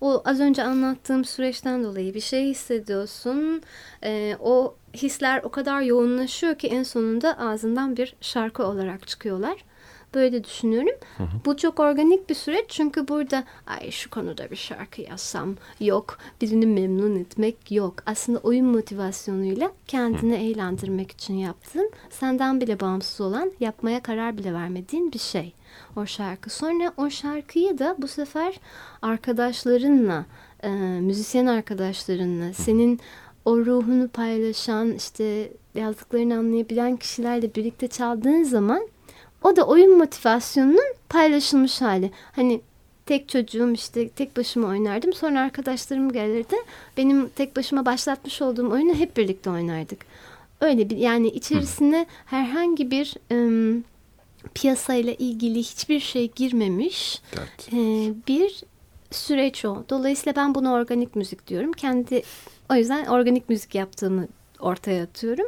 [0.01, 3.61] o az önce anlattığım süreçten dolayı bir şey hissediyorsun.
[4.03, 9.63] E, o hisler o kadar yoğunlaşıyor ki en sonunda ağzından bir şarkı olarak çıkıyorlar.
[10.13, 10.95] Böyle düşünüyorum.
[11.45, 16.17] Bu çok organik bir süreç çünkü burada ay şu konuda bir şarkı yazsam yok.
[16.41, 17.95] Birini memnun etmek yok.
[18.05, 25.13] Aslında oyun motivasyonuyla kendini eğlendirmek için yaptığın, senden bile bağımsız olan, yapmaya karar bile vermediğin
[25.13, 25.53] bir şey.
[25.95, 26.49] O şarkı.
[26.49, 28.59] Sonra o şarkıyı da bu sefer
[29.01, 30.25] arkadaşlarınla,
[30.63, 30.69] e,
[31.01, 32.99] müzisyen arkadaşlarınla, senin
[33.45, 38.87] o ruhunu paylaşan, işte yazdıklarını anlayabilen kişilerle birlikte çaldığın zaman
[39.43, 42.11] o da oyun motivasyonunun paylaşılmış hali.
[42.31, 42.61] Hani
[43.05, 45.13] tek çocuğum işte tek başıma oynardım.
[45.13, 46.55] Sonra arkadaşlarım gelirdi.
[46.97, 50.05] Benim tek başıma başlatmış olduğum oyunu hep birlikte oynardık.
[50.61, 53.83] Öyle bir yani içerisine herhangi bir ım,
[54.55, 57.73] piyasayla ilgili hiçbir şey girmemiş Dert.
[57.73, 57.77] e,
[58.27, 58.63] bir
[59.11, 59.83] süreç o.
[59.89, 61.71] Dolayısıyla ben buna organik müzik diyorum.
[61.71, 62.23] Kendi
[62.71, 64.27] o yüzden organik müzik yaptığımı
[64.59, 65.47] ortaya atıyorum.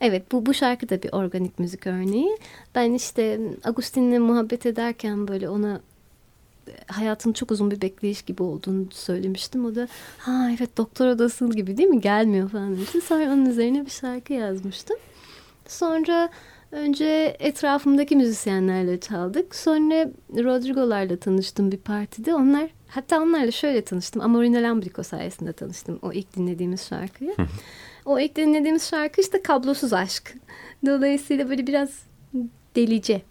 [0.00, 2.38] Evet bu, bu şarkı da bir organik müzik örneği.
[2.74, 5.80] Ben işte Agustin'le muhabbet ederken böyle ona
[6.68, 9.64] e, hayatın çok uzun bir bekleyiş gibi olduğunu söylemiştim.
[9.64, 9.88] O da
[10.18, 13.00] ha evet doktor odası gibi değil mi gelmiyor falan demişti.
[13.00, 14.96] Sonra onun üzerine bir şarkı yazmıştım.
[15.68, 16.30] Sonra
[16.74, 19.54] önce etrafımdaki müzisyenlerle çaldık.
[19.54, 22.34] Sonra Rodrigo'larla tanıştım bir partide.
[22.34, 24.22] Onlar hatta onlarla şöyle tanıştım.
[24.22, 27.34] Amorino Lambrico sayesinde tanıştım o ilk dinlediğimiz şarkıyı.
[28.04, 30.34] o ilk dinlediğimiz şarkı işte kablosuz aşk.
[30.86, 31.90] Dolayısıyla böyle biraz
[32.76, 33.22] delice.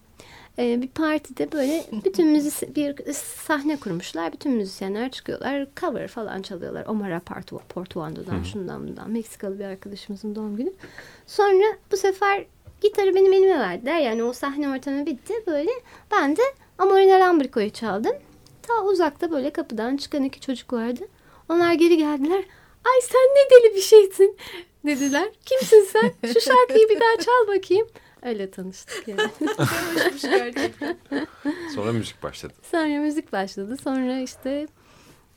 [0.58, 4.32] Ee, bir partide böyle bütün müzis bir sahne kurmuşlar.
[4.32, 5.66] Bütün müzisyenler çıkıyorlar.
[5.80, 6.86] Cover falan çalıyorlar.
[6.86, 9.10] Omar Portu Portuando'dan şundan bundan.
[9.10, 10.72] Meksikalı bir arkadaşımızın doğum günü.
[11.26, 12.44] Sonra bu sefer
[12.80, 13.98] gitarı benim elime verdiler.
[13.98, 15.34] Yani o sahne ortamı bitti.
[15.46, 15.70] Böyle
[16.12, 16.42] ben de
[16.78, 18.16] Amorino Lambrico'yu çaldım.
[18.62, 21.08] Ta uzakta böyle kapıdan çıkan iki çocuk vardı.
[21.48, 22.44] Onlar geri geldiler.
[22.84, 24.36] Ay sen ne deli bir şeysin
[24.86, 25.28] dediler.
[25.44, 26.12] Kimsin sen?
[26.32, 27.88] Şu şarkıyı bir daha çal bakayım.
[28.22, 29.30] Öyle tanıştık yani.
[31.74, 32.52] Sonra müzik başladı.
[32.70, 33.76] Sonra müzik başladı.
[33.84, 34.66] Sonra işte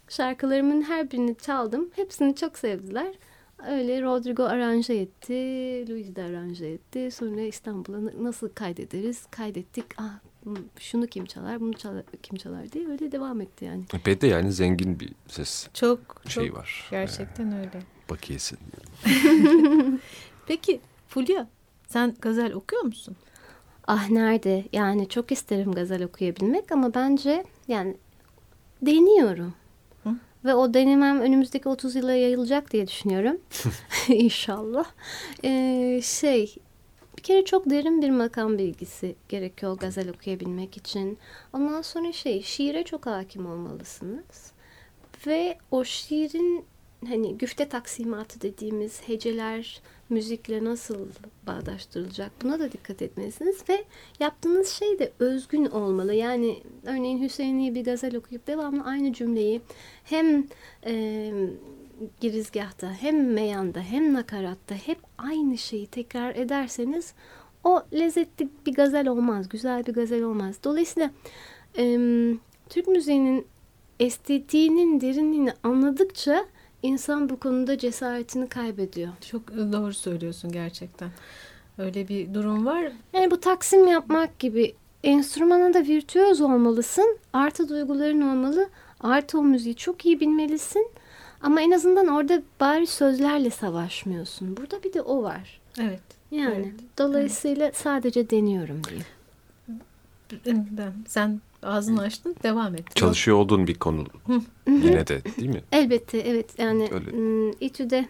[0.09, 1.89] şarkılarımın her birini çaldım.
[1.95, 3.13] Hepsini çok sevdiler.
[3.67, 5.33] Öyle Rodrigo aranje etti.
[5.89, 7.11] Luigi de aranje etti.
[7.11, 9.25] Sonra İstanbul'a na- nasıl kaydederiz?
[9.31, 9.85] Kaydettik.
[9.97, 10.19] Ah
[10.79, 13.83] şunu kim çalar, bunu çalar, kim çalar diye öyle devam etti yani.
[13.93, 16.87] Epey de yani zengin bir ses Çok çok şeyi var.
[16.91, 17.77] gerçekten öyle.
[17.77, 18.55] Ee, bakiyesi.
[20.47, 21.47] Peki Fulya
[21.87, 23.15] sen gazel okuyor musun?
[23.87, 24.65] Ah nerede?
[24.73, 27.97] Yani çok isterim gazel okuyabilmek ama bence yani
[28.81, 29.53] deniyorum.
[30.45, 33.37] Ve o denemem önümüzdeki 30 yıla yayılacak diye düşünüyorum.
[34.07, 34.85] İnşallah.
[35.43, 36.55] Ee, şey
[37.17, 41.17] bir kere çok derin bir makam bilgisi gerekiyor gazel okuyabilmek için.
[41.53, 44.51] Ondan sonra şey şiire çok hakim olmalısınız.
[45.27, 46.65] Ve o şiirin
[47.07, 51.07] hani güfte taksimatı dediğimiz heceler müzikle nasıl
[51.47, 53.83] bağdaştırılacak buna da dikkat etmelisiniz ve
[54.19, 56.13] yaptığınız şey de özgün olmalı.
[56.13, 59.61] Yani örneğin Hüseyin'i bir gazel okuyup devamlı aynı cümleyi
[60.03, 60.47] hem
[60.85, 61.31] e,
[62.21, 67.13] girizgahta hem meyanda hem nakaratta hep aynı şeyi tekrar ederseniz
[67.63, 70.55] o lezzetli bir gazel olmaz, güzel bir gazel olmaz.
[70.63, 71.11] Dolayısıyla
[71.77, 71.83] e,
[72.69, 73.47] Türk müziğinin
[73.99, 76.45] estetiğinin derinliğini anladıkça
[76.83, 79.09] insan bu konuda cesaretini kaybediyor.
[79.31, 81.09] Çok doğru söylüyorsun gerçekten.
[81.77, 82.91] Öyle bir durum var.
[83.13, 87.17] Yani bu taksim yapmak gibi enstrümana da virtüöz olmalısın.
[87.33, 88.69] Artı duyguların olmalı.
[88.99, 90.87] Artı o müziği çok iyi bilmelisin.
[91.41, 94.57] Ama en azından orada bari sözlerle savaşmıyorsun.
[94.57, 95.59] Burada bir de o var.
[95.79, 96.01] Evet.
[96.31, 96.73] Yani Evet.
[96.97, 98.99] dolayısıyla sadece deniyorum diye.
[100.45, 102.95] Ben, sen ağzını açtın devam et.
[102.95, 104.05] Çalışıyor olduğun bir konu
[104.67, 105.61] yine de değil mi?
[105.71, 107.55] Elbette evet yani Öyle.
[107.59, 108.05] İTÜ'de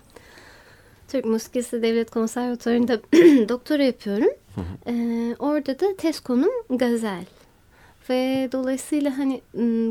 [1.08, 3.02] Türk Musikisi Devlet Konservatuvarı'nda
[3.50, 4.30] doktora yapıyorum.
[4.88, 7.26] Ee, orada da tez konum gazel.
[8.10, 9.42] Ve dolayısıyla hani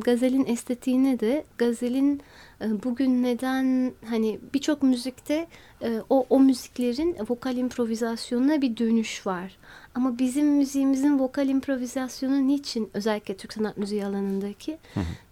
[0.04, 2.20] gazelin estetiğine de gazelin
[2.60, 5.46] e, bugün neden hani birçok müzikte
[5.82, 9.56] e, o o müziklerin vokal improvizasyonuna bir dönüş var.
[9.96, 14.78] Ama bizim müziğimizin vokal improvizasyonu niçin özellikle Türk sanat müziği alanındaki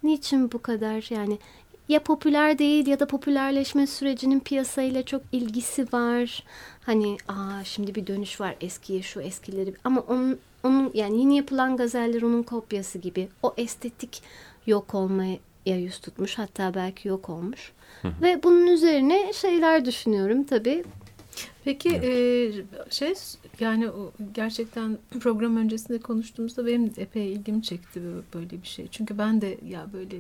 [0.03, 1.39] niçin bu kadar yani
[1.89, 6.45] ya popüler değil ya da popülerleşme sürecinin piyasayla çok ilgisi var.
[6.83, 11.77] Hani aa şimdi bir dönüş var eskiye şu eskileri ama onun onun yani yeni yapılan
[11.77, 13.29] gazeller onun kopyası gibi.
[13.43, 14.23] O estetik
[14.67, 17.73] yok olmaya yüz tutmuş hatta belki yok olmuş.
[18.23, 20.85] Ve bunun üzerine şeyler düşünüyorum tabii.
[21.65, 22.53] Peki e,
[22.91, 23.15] şey
[23.61, 23.89] yani
[24.35, 28.01] gerçekten program öncesinde konuştuğumuzda benim de epey ilgimi çekti
[28.35, 28.89] böyle bir şey.
[28.91, 30.17] Çünkü ben de ya böyle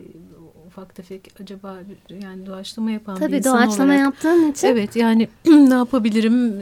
[0.67, 1.79] ufak tefek acaba
[2.23, 6.61] yani doğaçlama yapan bir Tabii insan doğaçlama olarak yaptığın için Evet yani ne yapabilirim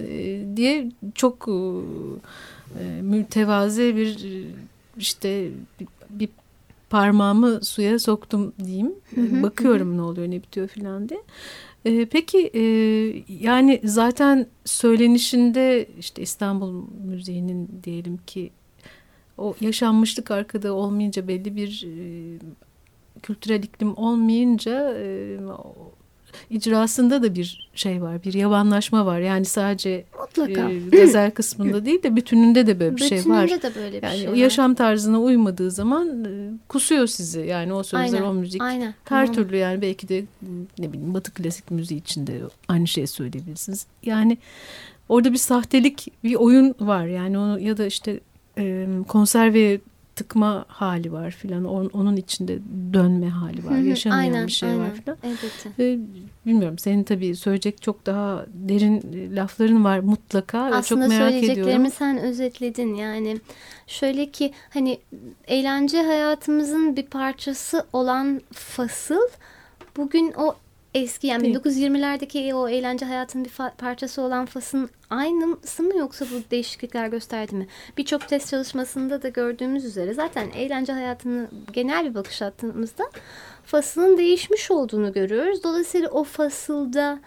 [0.56, 1.48] diye çok
[2.80, 4.26] e, mütevazi bir
[4.96, 5.50] işte
[5.80, 6.28] bir, bir
[6.90, 8.92] parmağımı suya soktum diyeyim.
[9.14, 11.20] Hı hı, Bakıyorum ne oluyor ne bitiyor filan diye.
[11.84, 12.62] E, peki e,
[13.28, 18.50] yani zaten söylenişinde işte İstanbul müziğinin diyelim ki
[19.38, 22.38] o yaşanmışlık arkada olmayınca belli bir e,
[23.22, 25.38] kültürel iklim olmayınca e,
[26.50, 29.20] icrasında da bir şey var, bir yavanlaşma var.
[29.20, 30.70] Yani sadece mutlaka.
[30.70, 33.44] e, gazel kısmında değil de bütününde de böyle bir şey var.
[33.44, 34.34] Bütününde de böyle bir Yani şey var.
[34.34, 36.28] yaşam tarzına uymadığı zaman e,
[36.68, 37.40] kusuyor sizi.
[37.40, 38.62] Yani o sözler, Aynen, o müzik.
[38.62, 38.94] Aynen.
[39.04, 39.34] Her Tamam.
[39.34, 40.24] türlü yani belki de
[40.78, 43.86] ne bileyim Batı klasik müziği içinde aynı şeyi söyleyebilirsiniz.
[44.02, 44.38] Yani
[45.08, 47.06] orada bir sahtelik, bir oyun var.
[47.06, 48.20] Yani onu ya da işte
[48.58, 49.80] e, konserve
[50.22, 51.64] tıkma hali var filan.
[51.64, 52.58] On- Onun içinde
[52.92, 53.72] dönme hali var.
[53.72, 54.80] Hı hı, aynen, bir şey aynen.
[54.80, 55.18] var filan.
[55.22, 55.70] Elbette.
[55.78, 55.98] Ve
[56.46, 59.02] bilmiyorum senin tabii söyleyecek çok daha derin
[59.36, 60.66] lafların var mutlaka.
[60.66, 61.92] ve çok Aslında merak söyleyeceklerimi ediyorum.
[61.98, 62.94] sen özetledin.
[62.94, 63.36] Yani
[63.86, 64.98] şöyle ki hani
[65.46, 69.28] eğlence hayatımızın bir parçası olan fasıl
[69.96, 70.54] bugün o
[70.94, 71.56] eski yani Değil.
[71.56, 77.66] 1920'lerdeki o eğlence hayatının bir parçası olan fasın aynısı mı yoksa bu değişiklikler gösterdi mi?
[77.96, 83.04] Birçok test çalışmasında da gördüğümüz üzere zaten eğlence hayatını genel bir bakış attığımızda
[83.64, 85.64] fasılın değişmiş olduğunu görüyoruz.
[85.64, 87.18] Dolayısıyla o fasılda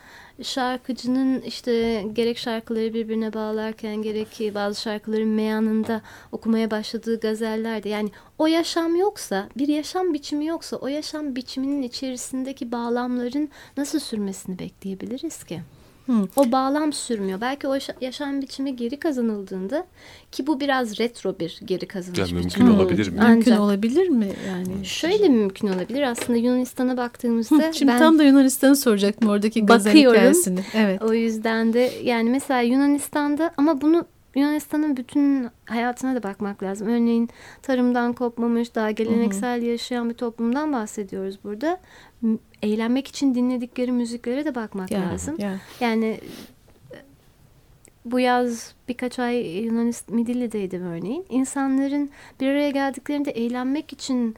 [0.42, 8.48] şarkıcının işte gerek şarkıları birbirine bağlarken gerek bazı şarkıların meyanında okumaya başladığı gazellerde yani o
[8.48, 15.62] yaşam yoksa bir yaşam biçimi yoksa o yaşam biçiminin içerisindeki bağlamların nasıl sürmesini bekleyebiliriz ki?
[16.06, 16.28] Hı.
[16.36, 17.42] O bağlam sürmüyor.
[17.42, 19.86] Belki o yaşa- yaşam biçimi geri kazanıldığında
[20.32, 22.40] ki bu biraz retro bir geri kazanış Ya biçimi.
[22.40, 23.14] mümkün olabilir mi?
[23.20, 24.86] Mümkün Ancak- olabilir mi yani?
[24.86, 26.02] Şöyle mümkün olabilir.
[26.02, 30.18] Aslında Yunanistan'a baktığımızda Hı, Şimdi ben tam da Yunanistan'ı soracaktım oradaki gazel Bakıyorum.
[30.20, 30.60] hikayesini.
[30.74, 31.02] Evet.
[31.02, 36.88] o yüzden de yani mesela Yunanistan'da ama bunu Yunanistan'ın bütün hayatına da bakmak lazım.
[36.88, 37.30] Örneğin
[37.62, 41.80] tarımdan kopmamış, daha geleneksel yaşayan bir toplumdan bahsediyoruz burada.
[42.64, 45.36] Eğlenmek için dinledikleri müziklere de bakmak Yani, lazım.
[45.40, 45.58] yani.
[45.80, 46.20] Yani
[48.06, 51.26] bu yaz birkaç ay Yunanistan Midilli'deydim örneğin.
[51.30, 52.10] İnsanların
[52.42, 54.36] bir araya geldiklerinde eğlenmek için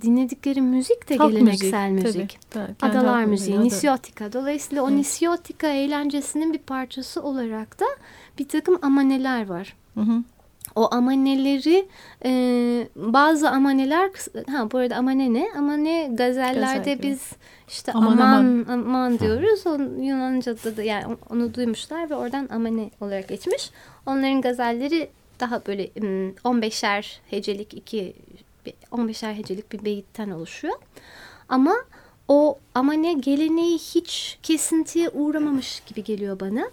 [0.00, 2.38] dinledikleri müzik de Halk geleneksel müziği, müzik.
[2.50, 2.74] tabii.
[2.82, 4.32] Adalar müziği, ada- nisyotika.
[4.32, 4.98] Dolayısıyla o Evet.
[4.98, 7.84] nisyotika eğlencesinin bir parçası olarak da
[8.38, 9.76] bir takım amaneler var.
[9.94, 10.22] Hı hı.
[10.76, 11.88] O amaneleri
[12.24, 12.32] e,
[12.96, 14.10] bazı amaneler
[14.50, 15.48] ha bu arada amane ne?
[15.56, 17.32] Amane gazellerde Gazel biz
[17.68, 19.66] işte Aman, aman aman, diyoruz.
[19.66, 19.72] O
[20.02, 23.70] Yunanca'da da yani onu duymuşlar ve oradan amane olarak geçmiş.
[24.06, 25.10] Onların gazelleri
[25.40, 28.14] daha böyle mm, 15'er hecelik iki
[28.92, 30.74] 15'er hecelik bir beyitten oluşuyor.
[31.48, 31.74] Ama
[32.28, 36.70] o amane geleneği hiç kesintiye uğramamış gibi geliyor bana.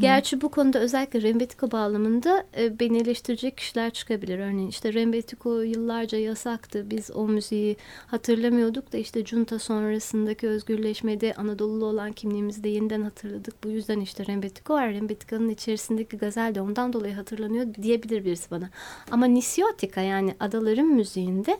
[0.00, 4.38] Gerçi bu konuda özellikle Rembetiko bağlamında e, beni eleştirecek kişiler çıkabilir.
[4.38, 6.90] Örneğin işte Rembetiko yıllarca yasaktı.
[6.90, 13.64] Biz o müziği hatırlamıyorduk da işte junta sonrasındaki özgürleşmede Anadolu'lu olan kimliğimizi de yeniden hatırladık.
[13.64, 14.90] Bu yüzden işte Rembetiko var.
[14.92, 18.70] Rembetiko'nun içerisindeki gazel de ondan dolayı hatırlanıyor diyebilir birisi bana.
[19.10, 21.58] Ama Nisyotika yani adaların müziğinde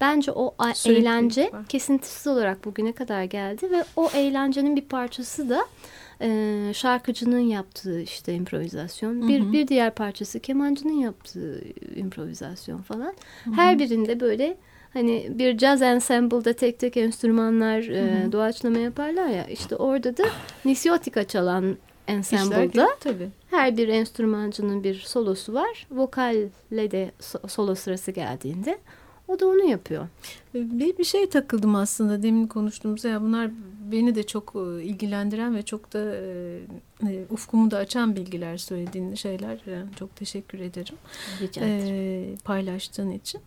[0.00, 1.66] bence o Sürekli eğlence var.
[1.68, 5.66] kesintisiz olarak bugüne kadar geldi ve o eğlencenin bir parçası da
[6.20, 9.28] e, şarkıcının yaptığı işte improvizasyon.
[9.28, 11.64] Bir, bir diğer parçası kemancının yaptığı
[11.96, 13.14] improvizasyon falan.
[13.54, 14.56] Her birinde böyle
[14.92, 20.24] hani bir jazz ensemble'da tek tek enstrümanlar e, doğaçlama yaparlar ya işte orada da
[20.64, 21.76] nisyotika çalan
[22.08, 23.28] ensemble'da tabii.
[23.50, 25.86] her bir enstrümancının bir solosu var.
[25.90, 28.78] Vokalle de so- solo sırası geldiğinde
[29.28, 30.08] o da onu yapıyor.
[30.54, 33.50] Bir, bir şey takıldım aslında demin konuştuğumuzda ya bunlar
[33.92, 36.60] beni de çok e, ilgilendiren ve çok da e,
[37.08, 39.58] e, ufkumu da açan bilgiler söylediğin şeyler.
[39.66, 40.96] Yani çok teşekkür ederim
[41.40, 42.32] Rica ederim.
[42.32, 43.40] e, paylaştığın için.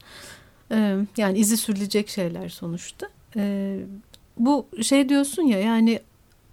[0.71, 3.09] Ee, yani izi sürülecek şeyler sonuçta.
[3.35, 3.79] Ee,
[4.37, 5.99] bu şey diyorsun ya yani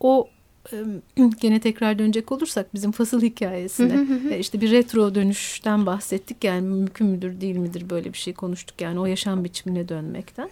[0.00, 0.37] o e,
[1.40, 7.06] gene tekrar dönecek olursak bizim fasıl hikayesine e, işte bir retro dönüşten bahsettik yani mümkün
[7.06, 10.50] müdür değil midir böyle bir şey konuştuk yani o yaşam biçimine dönmekten.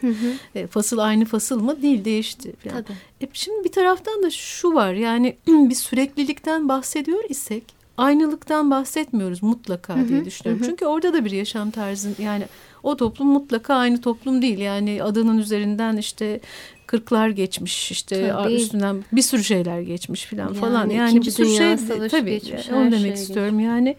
[0.54, 1.82] E, fasıl aynı fasıl mı?
[1.82, 2.52] Değil değişti.
[2.64, 2.82] falan.
[2.82, 2.96] Tabii.
[3.20, 10.08] E, şimdi bir taraftan da şu var yani bir süreklilikten bahsediyor isek aynılıktan bahsetmiyoruz mutlaka
[10.08, 10.66] diye düşünüyorum.
[10.66, 12.44] Çünkü orada da bir yaşam tarzı yani
[12.82, 14.58] o toplum mutlaka aynı toplum değil.
[14.58, 16.40] Yani adının üzerinden işte
[16.86, 18.54] kırklar geçmiş işte Tabii.
[18.54, 20.90] üstünden bir sürü şeyler geçmiş falan Yani falan.
[20.90, 23.60] Yani İkinci bir sürü şey tabii geçmiş, onu her demek şey istiyorum.
[23.60, 23.96] Yani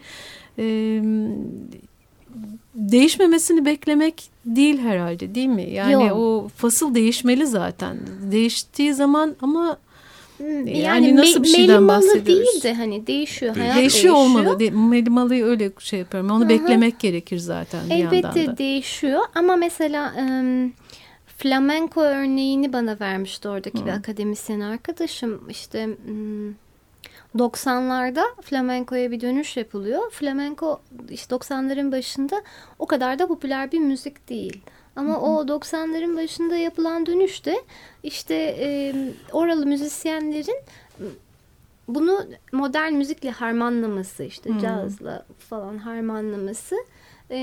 [0.58, 0.64] e,
[2.74, 5.70] değişmemesini beklemek değil herhalde değil mi?
[5.70, 6.16] Yani Yok.
[6.16, 7.96] o fasıl değişmeli zaten.
[8.32, 9.78] Değiştiği zaman ama
[10.38, 12.46] Hmm, Yani Yani, nasıl bir şeyden melimalı bahsediyoruz?
[12.52, 13.56] değil de hani değişiyor.
[13.56, 14.60] Hayat değişiyor olmalı.
[14.60, 16.30] De, Melimalı'yı öyle şey yapıyorum.
[16.30, 16.48] Onu Hı hı.
[16.48, 18.58] beklemek gerekir zaten bir yandan Elbette da.
[18.58, 20.72] değişiyor ama mesela em,
[21.38, 25.48] flamenko örneğini bana vermişti oradaki bir akademisyen arkadaşım.
[25.48, 26.54] İşte mm,
[27.36, 30.10] 90'larda flamenkoya bir dönüş yapılıyor.
[30.10, 30.80] Flamenko
[31.10, 32.42] işte 90'ların başında
[32.78, 34.60] o kadar da popüler bir müzik değil.
[34.96, 37.56] Ama o 90'ların başında yapılan dönüşte
[38.02, 38.94] işte e,
[39.32, 40.60] oralı müzisyenlerin
[41.88, 46.76] bunu modern müzikle harmanlaması işte cazla falan harmanlaması
[47.30, 47.38] e,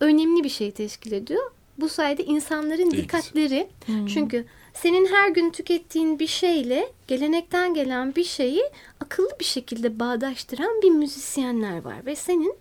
[0.00, 1.50] önemli bir şey teşkil ediyor.
[1.80, 3.02] Bu sayede insanların İlgisi.
[3.02, 3.68] dikkatleri
[4.14, 8.62] çünkü senin her gün tükettiğin bir şeyle gelenekten gelen bir şeyi
[9.00, 12.54] akıllı bir şekilde bağdaştıran bir müzisyenler var ve senin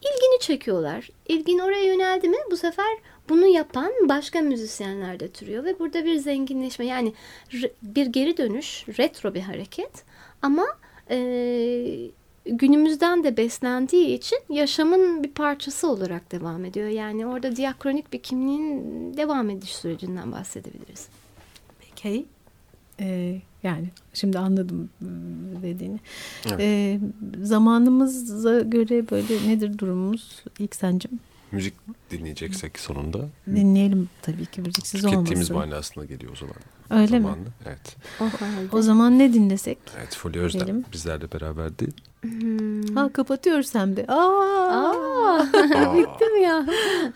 [0.00, 1.10] ilgini çekiyorlar.
[1.28, 2.98] İlgin oraya yöneldi mi bu sefer
[3.28, 7.12] bunu yapan başka müzisyenler de türüyor ve burada bir zenginleşme yani
[7.50, 10.04] re- bir geri dönüş, retro bir hareket
[10.42, 10.66] ama
[11.10, 11.16] e,
[12.46, 16.88] günümüzden de beslendiği için yaşamın bir parçası olarak devam ediyor.
[16.88, 18.82] Yani orada diakronik bir kimliğin
[19.16, 21.08] devam ediş sürecinden bahsedebiliriz.
[21.80, 22.26] Peki.
[23.00, 25.08] Ee, yani şimdi anladım ıı,
[25.62, 25.98] dediğini.
[26.46, 26.60] Evet.
[26.60, 27.00] Ee,
[27.42, 30.42] zamanımıza göre böyle nedir durumumuz?
[30.58, 31.20] İlk sencim
[31.52, 31.74] Müzik
[32.10, 35.70] dinleyeceksek sonunda dinleyelim tabii ki müziksiz tükettiğimiz olmasın.
[35.70, 36.54] manasına geliyor o zaman.
[36.90, 37.22] Öyle mi?
[37.22, 37.48] Zamanlı.
[37.66, 37.96] Evet.
[38.20, 38.76] O halde.
[38.76, 39.78] O zaman ne dinlesek?
[39.98, 40.84] Evet Fulya Özlem Diyelim.
[40.92, 41.88] bizlerle beraberdi.
[42.22, 42.94] Hmm.
[42.96, 44.04] Ha kapatıyoruz hem de.
[44.08, 44.90] Aa, Aa,
[45.38, 45.46] Aa,
[45.98, 46.66] bitti mi ya?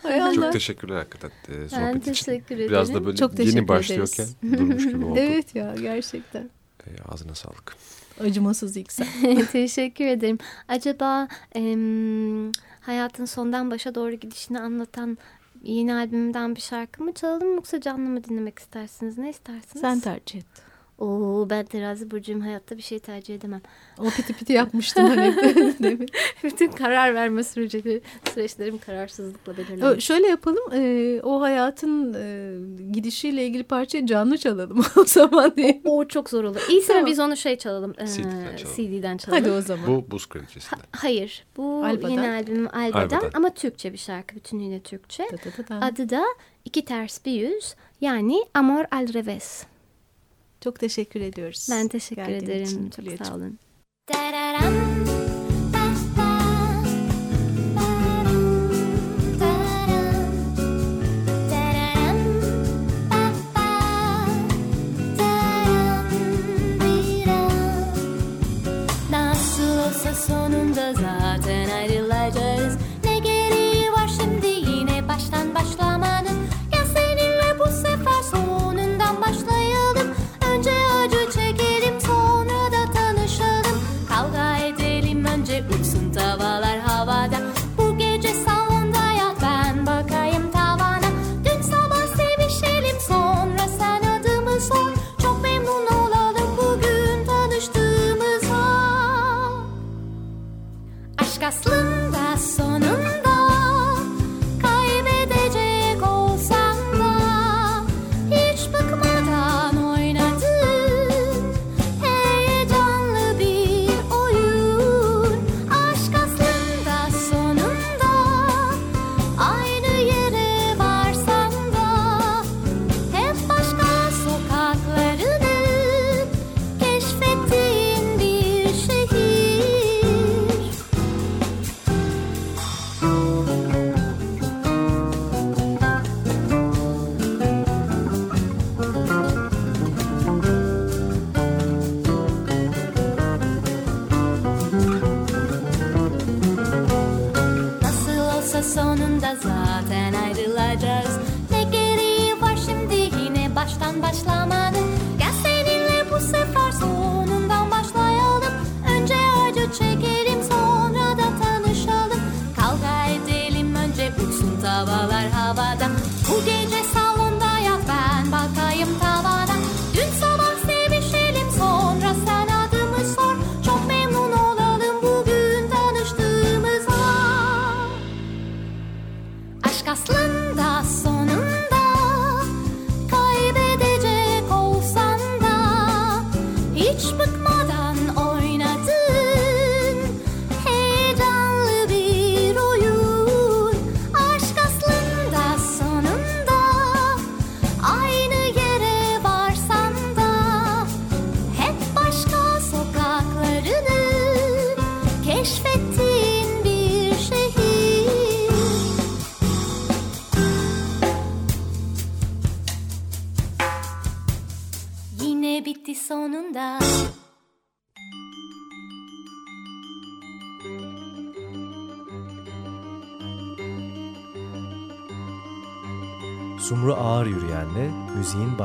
[0.03, 0.33] hay Allah.
[0.33, 2.11] çok teşekkürler hakikaten e, sohbet için.
[2.13, 3.01] teşekkür Biraz ederim.
[3.03, 5.19] da böyle Çok yeni başlıyorken durmuş gibi oldu.
[5.19, 6.49] Evet ya gerçekten.
[6.87, 7.75] E, ağzına sağlık.
[8.21, 9.07] Acımasız ilk sen.
[9.51, 10.37] Teşekkür ederim.
[10.67, 12.51] Acaba em,
[12.87, 15.17] hayatın sondan başa doğru gidişini anlatan
[15.63, 19.17] yeni albümümden bir şarkı mı çalalım yoksa canlı mı dinlemek istersiniz?
[19.17, 19.81] Ne istersiniz?
[19.81, 20.66] Sen tercih et.
[20.97, 22.41] Oo, ben terazi burcuyum.
[22.41, 23.61] Hayatta bir şey tercih edemem.
[23.99, 25.35] O piti piti yapmıştın hani
[25.83, 26.09] demin.
[26.43, 28.01] Bütün karar verme süreci,
[28.33, 30.05] süreçlerim kararsızlıkla belirlenmiş.
[30.05, 30.63] Şöyle yapalım.
[30.73, 32.53] e, o hayatın e,
[32.91, 35.75] gidişiyle ilgili parçayı canlı çalalım o zaman değil.
[35.75, 35.81] mi?
[35.89, 36.61] O çok zor olur.
[36.69, 37.03] İyisi Tamam.
[37.03, 37.93] mi biz onu şey çalalım.
[37.97, 38.75] e, CD'den çalalım.
[38.75, 39.43] CD'den çalalım.
[39.43, 39.87] Hadi o zaman.
[39.87, 40.85] Bu buz kraliçesinden.
[40.91, 41.45] Hayır.
[41.57, 42.09] Bu Alba'dan.
[42.09, 43.31] yeni albüm Alba'dan, Alba'dan.
[43.33, 44.35] ama Türkçe bir şarkı.
[44.35, 45.23] Bütünüyle Türkçe.
[45.23, 45.85] Da da da da.
[45.85, 46.23] Adı da
[46.65, 47.75] iki ters bir yüz.
[48.01, 49.63] Yani Amor al revés.
[50.61, 51.67] Çok teşekkür ediyoruz.
[51.71, 52.63] Ben teşekkür Geldiğin ederim.
[52.63, 53.59] için Çok sağ olun.
[54.07, 54.96] Tararam,